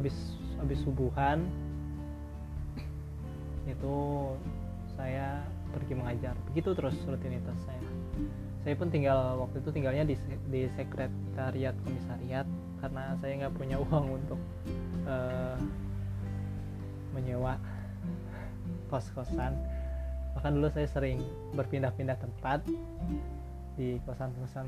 habis 0.00 0.16
habis 0.56 0.80
subuhan 0.82 1.44
itu 3.68 3.96
saya 4.96 5.44
pergi 5.70 5.94
mengajar. 5.94 6.34
Begitu 6.50 6.72
terus 6.72 6.96
rutinitas 7.04 7.58
saya 7.68 7.86
saya 8.66 8.74
pun 8.74 8.90
tinggal 8.90 9.38
waktu 9.38 9.62
itu 9.62 9.70
tinggalnya 9.70 10.02
di, 10.02 10.18
di 10.50 10.66
sekretariat 10.74 11.70
komisariat 11.86 12.50
karena 12.82 13.14
saya 13.22 13.46
nggak 13.46 13.54
punya 13.54 13.78
uang 13.86 14.18
untuk 14.18 14.40
uh, 15.06 15.54
menyewa 17.14 17.62
kos-kosan 18.90 19.54
bahkan 20.34 20.50
dulu 20.58 20.66
saya 20.74 20.90
sering 20.90 21.22
berpindah-pindah 21.54 22.18
tempat 22.18 22.66
di 23.78 24.02
kosan-kosan 24.02 24.66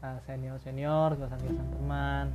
uh, 0.00 0.18
senior-senior, 0.24 1.14
kosan-kosan 1.20 1.66
teman 1.76 2.26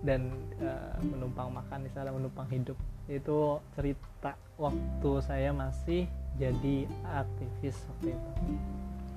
dan 0.00 0.32
uh, 0.64 0.96
menumpang 1.04 1.52
makan 1.52 1.84
di 1.84 1.90
sana, 1.92 2.08
menumpang 2.08 2.48
hidup. 2.48 2.78
Itu 3.04 3.60
cerita 3.76 4.32
waktu 4.56 5.10
saya 5.20 5.52
masih 5.52 6.08
jadi 6.40 6.88
aktivis 7.04 7.76
waktu 7.84 8.16
itu. 8.16 8.30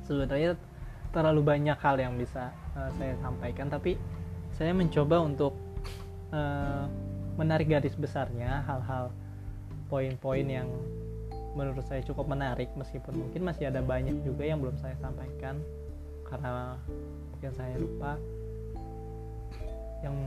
Sebenarnya 0.03 0.59
terlalu 1.13 1.41
banyak 1.45 1.77
hal 1.79 1.95
yang 1.99 2.17
bisa 2.19 2.51
uh, 2.75 2.89
saya 2.97 3.15
sampaikan, 3.21 3.69
tapi 3.69 3.95
saya 4.53 4.73
mencoba 4.73 5.21
untuk 5.23 5.53
uh, 6.33 6.85
menarik 7.37 7.69
garis 7.69 7.97
besarnya 7.97 8.61
hal-hal 8.69 9.09
poin-poin 9.89 10.45
yang 10.45 10.69
menurut 11.53 11.85
saya 11.85 12.01
cukup 12.01 12.25
menarik 12.25 12.69
meskipun 12.73 13.13
mungkin 13.13 13.45
masih 13.45 13.69
ada 13.69 13.81
banyak 13.85 14.25
juga 14.25 14.41
yang 14.41 14.57
belum 14.57 14.73
saya 14.81 14.97
sampaikan 14.97 15.61
karena 16.25 16.77
mungkin 17.33 17.51
saya 17.53 17.75
lupa. 17.77 18.17
Yang 20.03 20.17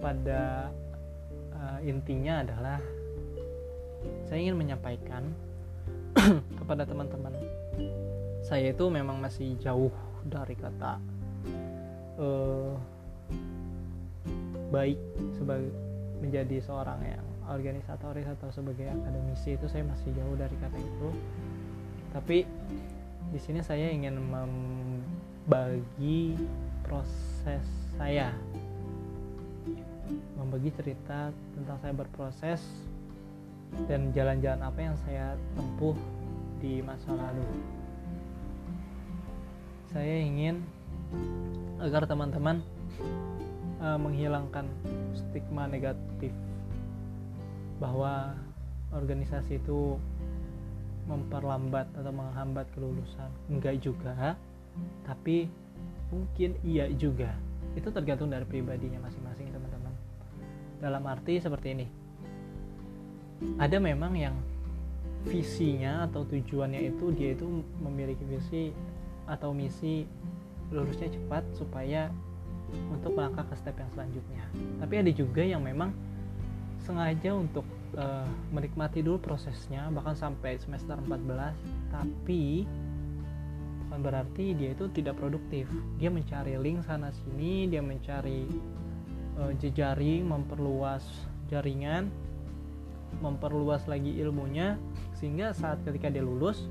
pada 0.00 0.72
uh, 1.52 1.78
intinya 1.84 2.40
adalah 2.40 2.78
saya 4.24 4.38
ingin 4.40 4.56
menyampaikan 4.56 5.28
kepada 6.62 6.86
teman-teman 6.88 7.34
saya 8.48 8.72
itu 8.72 8.88
memang 8.88 9.20
masih 9.20 9.60
jauh 9.60 9.92
dari 10.24 10.56
kata 10.56 10.96
uh, 12.16 12.72
baik 14.72 14.96
sebagai 15.36 15.68
menjadi 16.24 16.64
seorang 16.64 16.96
yang 17.04 17.24
organisatoris 17.44 18.24
atau 18.24 18.48
sebagai 18.48 18.88
akademisi 18.88 19.52
itu 19.56 19.68
saya 19.68 19.84
masih 19.84 20.12
jauh 20.16 20.36
dari 20.36 20.56
kata 20.60 20.76
itu. 20.76 21.08
Tapi 22.12 22.44
di 23.28 23.38
sini 23.40 23.60
saya 23.64 23.88
ingin 23.92 24.16
membagi 24.20 24.76
proses 26.84 27.64
saya. 27.96 28.32
Membagi 30.36 30.72
cerita 30.76 31.32
tentang 31.56 31.76
saya 31.84 31.92
berproses 31.92 32.64
dan 33.88 34.12
jalan-jalan 34.16 34.64
apa 34.64 34.80
yang 34.80 34.96
saya 35.04 35.36
tempuh 35.56 35.92
di 36.58 36.80
masa 36.80 37.12
lalu 37.12 37.77
saya 39.88 40.20
ingin 40.20 40.60
agar 41.80 42.04
teman-teman 42.04 42.60
uh, 43.80 43.96
menghilangkan 43.96 44.68
stigma 45.16 45.64
negatif 45.64 46.34
bahwa 47.80 48.36
organisasi 48.92 49.62
itu 49.62 49.96
memperlambat 51.08 51.88
atau 51.96 52.12
menghambat 52.12 52.68
kelulusan. 52.76 53.30
Enggak 53.48 53.80
juga 53.80 54.36
tapi 55.08 55.48
mungkin 56.12 56.54
iya 56.60 56.86
juga. 56.92 57.32
Itu 57.72 57.88
tergantung 57.88 58.28
dari 58.28 58.44
pribadinya 58.44 59.00
masing-masing 59.08 59.48
teman-teman. 59.48 59.94
Dalam 60.84 61.02
arti 61.08 61.40
seperti 61.40 61.68
ini. 61.72 61.86
Ada 63.56 63.78
memang 63.78 64.18
yang 64.18 64.34
visinya 65.26 66.06
atau 66.06 66.26
tujuannya 66.26 66.90
itu 66.90 67.10
dia 67.14 67.34
itu 67.34 67.46
memiliki 67.82 68.22
visi 68.26 68.74
atau 69.28 69.52
misi 69.52 70.08
lulusnya 70.72 71.12
cepat 71.12 71.44
supaya 71.56 72.08
untuk 72.92 73.16
melangkah 73.16 73.44
ke 73.48 73.54
step 73.56 73.76
yang 73.80 73.90
selanjutnya. 73.96 74.44
Tapi 74.80 74.94
ada 75.00 75.10
juga 75.12 75.40
yang 75.40 75.64
memang 75.64 75.92
sengaja 76.84 77.32
untuk 77.32 77.64
uh, 77.96 78.28
menikmati 78.52 79.00
dulu 79.00 79.20
prosesnya 79.20 79.88
bahkan 79.92 80.16
sampai 80.16 80.60
semester 80.60 80.96
14 80.96 81.92
tapi 81.92 82.68
bukan 83.84 84.00
berarti 84.04 84.52
dia 84.56 84.76
itu 84.76 84.88
tidak 84.92 85.16
produktif. 85.16 85.68
Dia 85.96 86.12
mencari 86.12 86.56
link 86.60 86.84
sana 86.84 87.08
sini 87.12 87.68
dia 87.68 87.80
mencari 87.80 88.44
uh, 89.40 89.52
jejaring 89.56 90.28
memperluas 90.28 91.04
jaringan 91.48 92.12
memperluas 93.24 93.88
lagi 93.88 94.20
ilmunya 94.20 94.76
sehingga 95.16 95.56
saat 95.56 95.80
ketika 95.88 96.12
dia 96.12 96.20
lulus 96.20 96.68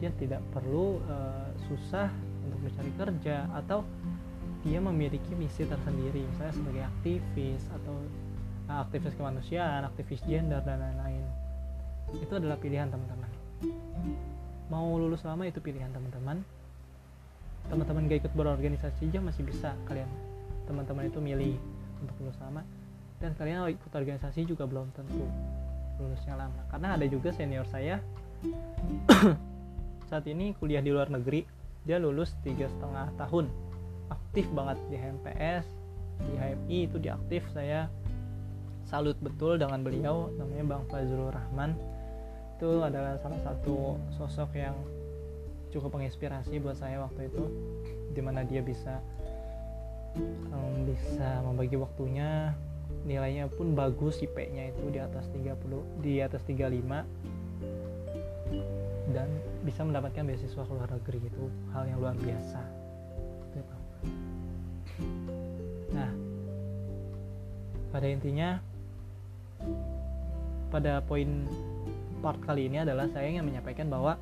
dia 0.00 0.08
tidak 0.16 0.40
perlu 0.52 1.00
uh, 1.08 1.45
susah 1.66 2.08
untuk 2.46 2.58
mencari 2.62 2.92
kerja 2.94 3.36
atau 3.54 3.82
dia 4.66 4.82
memiliki 4.82 5.34
misi 5.38 5.62
tersendiri 5.62 6.26
misalnya 6.26 6.54
sebagai 6.54 6.82
aktivis 6.86 7.62
atau 7.70 7.94
uh, 8.70 8.82
aktivis 8.82 9.14
kemanusiaan, 9.14 9.86
aktivis 9.86 10.22
gender 10.26 10.62
dan 10.66 10.82
lain-lain. 10.82 11.22
Itu 12.18 12.38
adalah 12.38 12.58
pilihan 12.58 12.90
teman-teman. 12.90 13.30
Mau 14.66 14.98
lulus 14.98 15.22
lama 15.22 15.46
itu 15.46 15.62
pilihan 15.62 15.90
teman-teman. 15.94 16.42
Teman-teman 17.66 18.06
gak 18.10 18.26
ikut 18.26 18.32
berorganisasi 18.34 19.10
aja 19.10 19.18
masih 19.22 19.42
bisa 19.42 19.74
kalian 19.90 20.06
teman-teman 20.66 21.06
itu 21.06 21.18
milih 21.22 21.54
untuk 22.02 22.14
lulus 22.22 22.38
lama 22.42 22.62
dan 23.22 23.32
kalian 23.38 23.70
ikut 23.72 23.92
organisasi 23.94 24.44
juga 24.44 24.68
belum 24.68 24.92
tentu 24.92 25.24
lulusnya 25.96 26.36
lama 26.36 26.60
karena 26.68 26.98
ada 26.98 27.06
juga 27.08 27.32
senior 27.32 27.64
saya 27.72 28.02
saat 30.10 30.24
ini 30.28 30.52
kuliah 30.60 30.84
di 30.84 30.92
luar 30.92 31.08
negeri 31.08 31.48
dia 31.86 32.02
lulus 32.02 32.34
tiga 32.42 32.66
setengah 32.66 33.14
tahun. 33.14 33.46
Aktif 34.10 34.50
banget 34.50 34.78
di 34.90 34.98
HMPS 34.98 35.66
di 36.26 36.34
HMI 36.34 36.78
itu 36.90 36.98
diaktif. 36.98 37.46
Saya 37.54 37.86
salut 38.86 39.14
betul 39.22 39.58
dengan 39.62 39.86
beliau 39.86 40.34
namanya 40.34 40.76
Bang 40.76 40.84
Fazrul 40.90 41.30
Rahman. 41.30 41.78
Itu 42.58 42.82
adalah 42.82 43.16
salah 43.22 43.38
satu 43.46 43.96
sosok 44.18 44.50
yang 44.58 44.74
cukup 45.70 45.94
menginspirasi 45.94 46.58
buat 46.58 46.74
saya 46.78 47.02
waktu 47.02 47.30
itu 47.30 47.44
di 48.14 48.20
mana 48.24 48.42
dia 48.42 48.62
bisa 48.66 48.98
um, 50.50 50.86
bisa 50.90 51.40
membagi 51.46 51.78
waktunya. 51.78 52.54
Nilainya 53.06 53.46
pun 53.50 53.74
bagus 53.74 54.18
IP-nya 54.22 54.74
itu 54.74 54.90
di 54.90 54.98
atas 54.98 55.30
30 55.30 56.02
di 56.02 56.18
atas 56.22 56.42
35 56.42 57.06
dan 59.14 59.30
bisa 59.66 59.82
mendapatkan 59.82 60.22
beasiswa 60.22 60.62
ke 60.62 60.72
luar 60.72 60.90
negeri 60.94 61.18
itu 61.26 61.44
hal 61.74 61.82
yang 61.90 61.98
luar 61.98 62.14
biasa 62.14 62.62
nah 65.90 66.10
pada 67.90 68.06
intinya 68.06 68.62
pada 70.70 71.00
poin 71.02 71.46
part 72.20 72.38
kali 72.42 72.68
ini 72.68 72.82
adalah 72.82 73.08
saya 73.10 73.30
ingin 73.30 73.46
menyampaikan 73.46 73.86
bahwa 73.86 74.18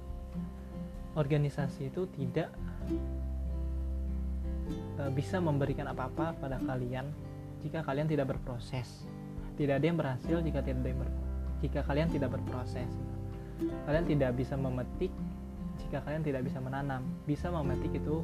organisasi 1.15 1.91
itu 1.91 2.07
tidak 2.15 2.51
uh, 4.99 5.11
bisa 5.15 5.39
memberikan 5.39 5.89
apa-apa 5.91 6.35
pada 6.39 6.59
kalian 6.63 7.09
jika 7.65 7.81
kalian 7.81 8.11
tidak 8.11 8.37
berproses. 8.37 9.09
Tidak 9.55 9.79
ada 9.79 9.87
yang 9.87 9.97
berhasil 9.97 10.43
jika 10.43 10.61
tidak 10.61 10.85
ada 10.85 10.89
yang 10.91 11.01
ber 11.01 11.11
jika 11.63 11.81
kalian 11.87 12.09
tidak 12.13 12.35
berproses. 12.35 12.91
Kalian 13.89 14.05
tidak 14.05 14.37
bisa 14.37 14.59
memetik 14.59 15.15
jika 15.95 16.11
kalian 16.11 16.27
tidak 16.27 16.43
bisa 16.43 16.59
menanam. 16.59 17.07
Bisa 17.23 17.55
memetik 17.55 17.95
itu 17.95 18.19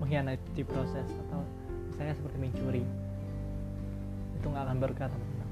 mengkhianati 0.00 0.64
proses 0.64 1.04
atau 1.28 1.44
misalnya 1.92 2.16
seperti 2.16 2.40
mencuri. 2.40 2.80
Itu 4.40 4.48
nggak 4.48 4.64
akan 4.64 4.78
berkah 4.80 5.12
teman-teman. 5.12 5.50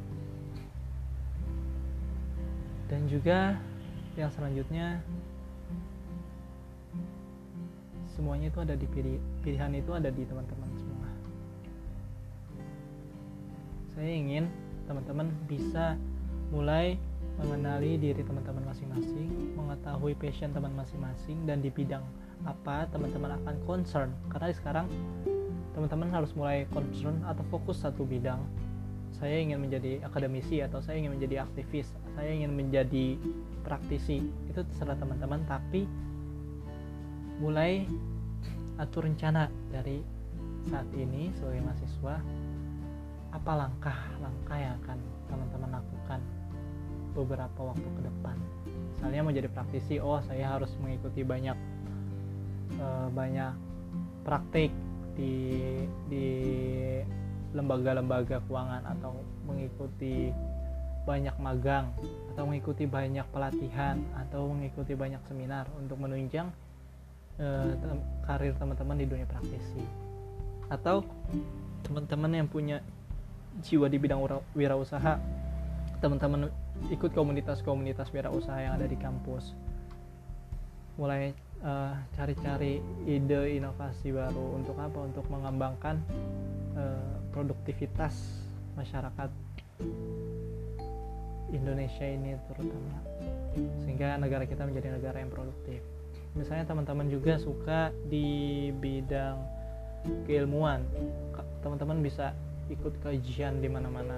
Dan 2.88 3.00
juga 3.12 3.60
yang 4.16 4.32
selanjutnya 4.32 5.04
semuanya 8.16 8.48
itu 8.48 8.60
ada 8.64 8.72
di 8.72 8.88
pilih, 8.88 9.20
pilihan 9.44 9.76
itu 9.76 9.92
ada 9.92 10.08
di 10.08 10.24
teman-teman 10.24 10.70
semua 10.80 11.08
saya 13.92 14.16
ingin 14.16 14.48
teman-teman 14.88 15.28
bisa 15.44 16.00
mulai 16.48 16.96
mengenali 17.40 17.96
diri 17.96 18.20
teman-teman 18.20 18.68
masing-masing 18.68 19.56
mengetahui 19.56 20.12
passion 20.16 20.52
teman 20.52 20.72
masing-masing 20.76 21.42
dan 21.48 21.64
di 21.64 21.72
bidang 21.72 22.04
apa 22.44 22.88
teman-teman 22.92 23.36
akan 23.40 23.56
concern. 23.64 24.10
Karena 24.28 24.52
sekarang 24.52 24.86
teman-teman 25.72 26.12
harus 26.12 26.32
mulai 26.36 26.68
concern 26.72 27.20
atau 27.24 27.44
fokus 27.48 27.80
satu 27.80 28.04
bidang. 28.04 28.40
Saya 29.10 29.42
ingin 29.42 29.60
menjadi 29.60 30.00
akademisi 30.06 30.62
atau 30.64 30.80
saya 30.80 30.96
ingin 31.02 31.18
menjadi 31.18 31.44
aktivis 31.44 31.90
saya 32.14 32.30
ingin 32.36 32.52
menjadi 32.52 33.16
praktisi. 33.62 34.28
Itu 34.50 34.66
terserah 34.66 34.98
teman-teman 34.98 35.44
tapi 35.46 35.86
mulai 37.40 37.88
atur 38.76 39.08
rencana 39.08 39.48
dari 39.72 40.04
saat 40.68 40.88
ini 40.92 41.32
sebagai 41.36 41.64
mahasiswa 41.64 42.14
apa 43.30 43.52
langkah-langkah 43.54 44.58
yang 44.58 44.74
akan 44.84 44.98
teman-teman 45.30 45.70
lakukan 45.80 46.20
beberapa 47.12 47.60
waktu 47.60 47.84
ke 47.84 48.00
depan. 48.06 48.36
Misalnya 48.96 49.20
mau 49.24 49.32
jadi 49.32 49.48
praktisi 49.48 49.96
oh 49.98 50.20
saya 50.24 50.56
harus 50.56 50.70
mengikuti 50.80 51.24
banyak 51.24 51.56
uh, 52.78 53.08
banyak 53.12 53.52
praktik 54.22 54.70
di 55.16 55.34
di 56.06 56.26
lembaga-lembaga 57.50 58.44
keuangan 58.46 58.86
atau 58.86 59.18
mengikuti 59.42 60.30
banyak 61.02 61.34
magang 61.40 61.90
atau 62.30 62.44
mengikuti 62.46 62.84
banyak 62.86 63.26
pelatihan 63.34 63.98
atau 64.14 64.52
mengikuti 64.52 64.94
banyak 64.94 65.18
seminar 65.26 65.66
untuk 65.74 65.98
menunjang 65.98 66.52
uh, 67.40 67.72
karir 68.28 68.54
teman-teman 68.54 68.96
di 69.00 69.06
dunia 69.08 69.26
praktisi. 69.26 69.82
Atau 70.70 71.02
teman-teman 71.82 72.30
yang 72.30 72.46
punya 72.46 72.78
jiwa 73.66 73.90
di 73.90 73.98
bidang 73.98 74.22
wirausaha 74.54 75.18
teman-teman 75.98 76.48
ikut 76.88 77.12
komunitas-komunitas 77.12 78.08
wirausaha 78.08 78.56
yang 78.64 78.80
ada 78.80 78.88
di 78.88 78.96
kampus. 78.96 79.52
Mulai 80.96 81.36
uh, 81.60 81.94
cari-cari 82.16 82.80
ide 83.04 83.60
inovasi 83.60 84.16
baru 84.16 84.56
untuk 84.56 84.76
apa? 84.80 84.98
Untuk 85.04 85.28
mengembangkan 85.28 86.00
uh, 86.76 87.14
produktivitas 87.36 88.16
masyarakat 88.80 89.28
Indonesia 91.52 92.06
ini 92.06 92.38
terutama. 92.48 92.96
Sehingga 93.84 94.16
negara 94.16 94.46
kita 94.46 94.64
menjadi 94.64 94.96
negara 94.96 95.20
yang 95.20 95.28
produktif. 95.28 95.82
Misalnya 96.38 96.62
teman-teman 96.70 97.10
juga 97.10 97.36
suka 97.42 97.90
di 98.06 98.70
bidang 98.78 99.36
keilmuan. 100.24 100.86
Teman-teman 101.60 102.00
bisa 102.00 102.32
ikut 102.70 102.94
kajian 103.02 103.58
di 103.58 103.66
mana-mana. 103.66 104.16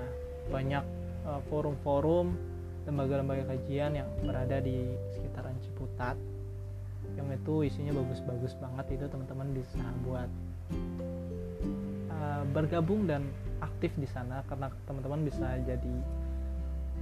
Banyak 0.53 0.85
uh, 1.25 1.41
forum-forum 1.49 2.52
lembaga-lembaga 2.87 3.47
kajian 3.55 3.95
yang 3.95 4.09
berada 4.27 4.59
di 4.59 4.91
sekitaran 5.15 5.55
Ciputat 5.63 6.19
yang 7.15 7.29
itu 7.31 7.67
isinya 7.67 7.93
bagus-bagus 7.99 8.55
banget 8.57 8.99
itu 8.99 9.05
teman-teman 9.11 9.49
bisa 9.53 9.83
buat 10.07 10.31
uh, 12.11 12.43
bergabung 12.51 13.05
dan 13.05 13.27
aktif 13.63 13.93
di 13.99 14.09
sana 14.09 14.43
karena 14.47 14.71
teman-teman 14.87 15.27
bisa 15.27 15.59
jadi 15.63 15.97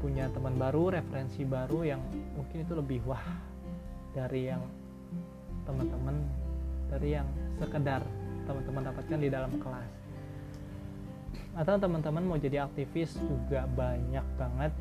punya 0.01 0.33
teman 0.33 0.57
baru 0.57 0.97
referensi 0.97 1.45
baru 1.45 1.85
yang 1.85 2.01
mungkin 2.33 2.65
itu 2.65 2.73
lebih 2.73 3.05
wah 3.05 3.23
dari 4.17 4.49
yang 4.49 4.65
teman-teman 5.69 6.17
dari 6.89 7.15
yang 7.15 7.29
sekedar 7.61 8.03
teman-teman 8.49 8.83
dapatkan 8.91 9.19
di 9.21 9.29
dalam 9.31 9.53
kelas. 9.61 9.93
Atau 11.55 11.77
teman-teman 11.79 12.25
mau 12.25 12.39
jadi 12.41 12.65
aktivis 12.67 13.15
juga 13.21 13.69
banyak 13.69 14.27
banget 14.35 14.73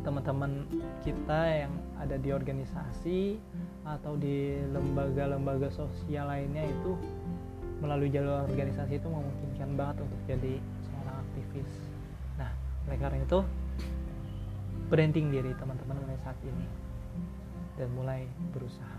teman-teman 0.00 0.64
kita 1.04 1.66
yang 1.66 1.72
ada 2.00 2.16
di 2.16 2.32
organisasi 2.32 3.36
atau 3.84 4.16
di 4.16 4.60
lembaga-lembaga 4.72 5.68
sosial 5.68 6.28
lainnya 6.28 6.64
itu 6.64 6.96
melalui 7.80 8.12
jalur 8.12 8.44
organisasi 8.44 9.00
itu 9.00 9.08
memungkinkan 9.08 9.76
banget 9.76 9.96
untuk 10.04 10.20
jadi 10.28 10.54
seorang 10.84 11.16
aktivis. 11.24 11.72
Nah, 12.36 12.52
oleh 12.88 12.98
karena 13.00 13.18
itu 13.24 13.40
branding 14.90 15.30
diri 15.32 15.52
teman-teman 15.56 15.96
mulai 16.02 16.18
saat 16.24 16.36
ini 16.44 16.66
dan 17.78 17.88
mulai 17.96 18.26
berusaha 18.52 18.98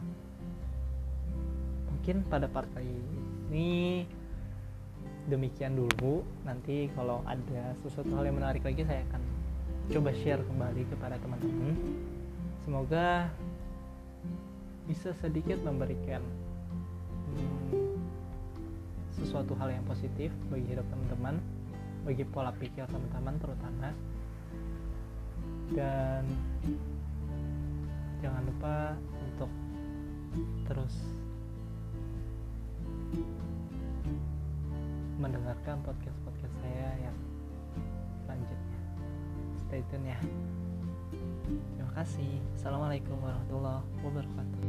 mungkin 2.02 2.26
pada 2.26 2.50
part 2.50 2.66
ini 2.82 4.10
demikian 5.30 5.78
dulu 5.78 6.26
nanti 6.42 6.90
kalau 6.98 7.22
ada 7.30 7.78
sesuatu 7.86 8.10
hal 8.18 8.26
yang 8.26 8.42
menarik 8.42 8.66
lagi 8.66 8.82
saya 8.82 9.06
akan 9.06 9.22
coba 9.90 10.14
share 10.14 10.44
kembali 10.46 10.86
kepada 10.94 11.18
teman-teman. 11.18 11.74
Semoga 12.62 13.32
bisa 14.86 15.16
sedikit 15.18 15.58
memberikan 15.66 16.22
hmm, 17.34 17.98
sesuatu 19.18 19.58
hal 19.58 19.74
yang 19.74 19.86
positif 19.90 20.30
bagi 20.54 20.76
hidup 20.76 20.86
teman-teman 20.92 21.42
bagi 22.06 22.26
pola 22.26 22.54
pikir 22.54 22.86
teman-teman 22.86 23.36
terutama. 23.42 23.90
Dan 25.72 26.24
jangan 28.22 28.44
lupa 28.46 28.76
untuk 29.26 29.52
terus 30.68 30.96
mendengarkan 35.22 35.78
podcast 35.86 36.18
podcast 36.26 36.54
saya 36.66 36.90
yang 37.06 37.18
zaitunnya 39.72 40.20
terima 41.80 41.92
kasih. 41.96 42.44
Assalamualaikum 42.60 43.16
warahmatullahi 43.24 43.88
wabarakatuh. 44.04 44.60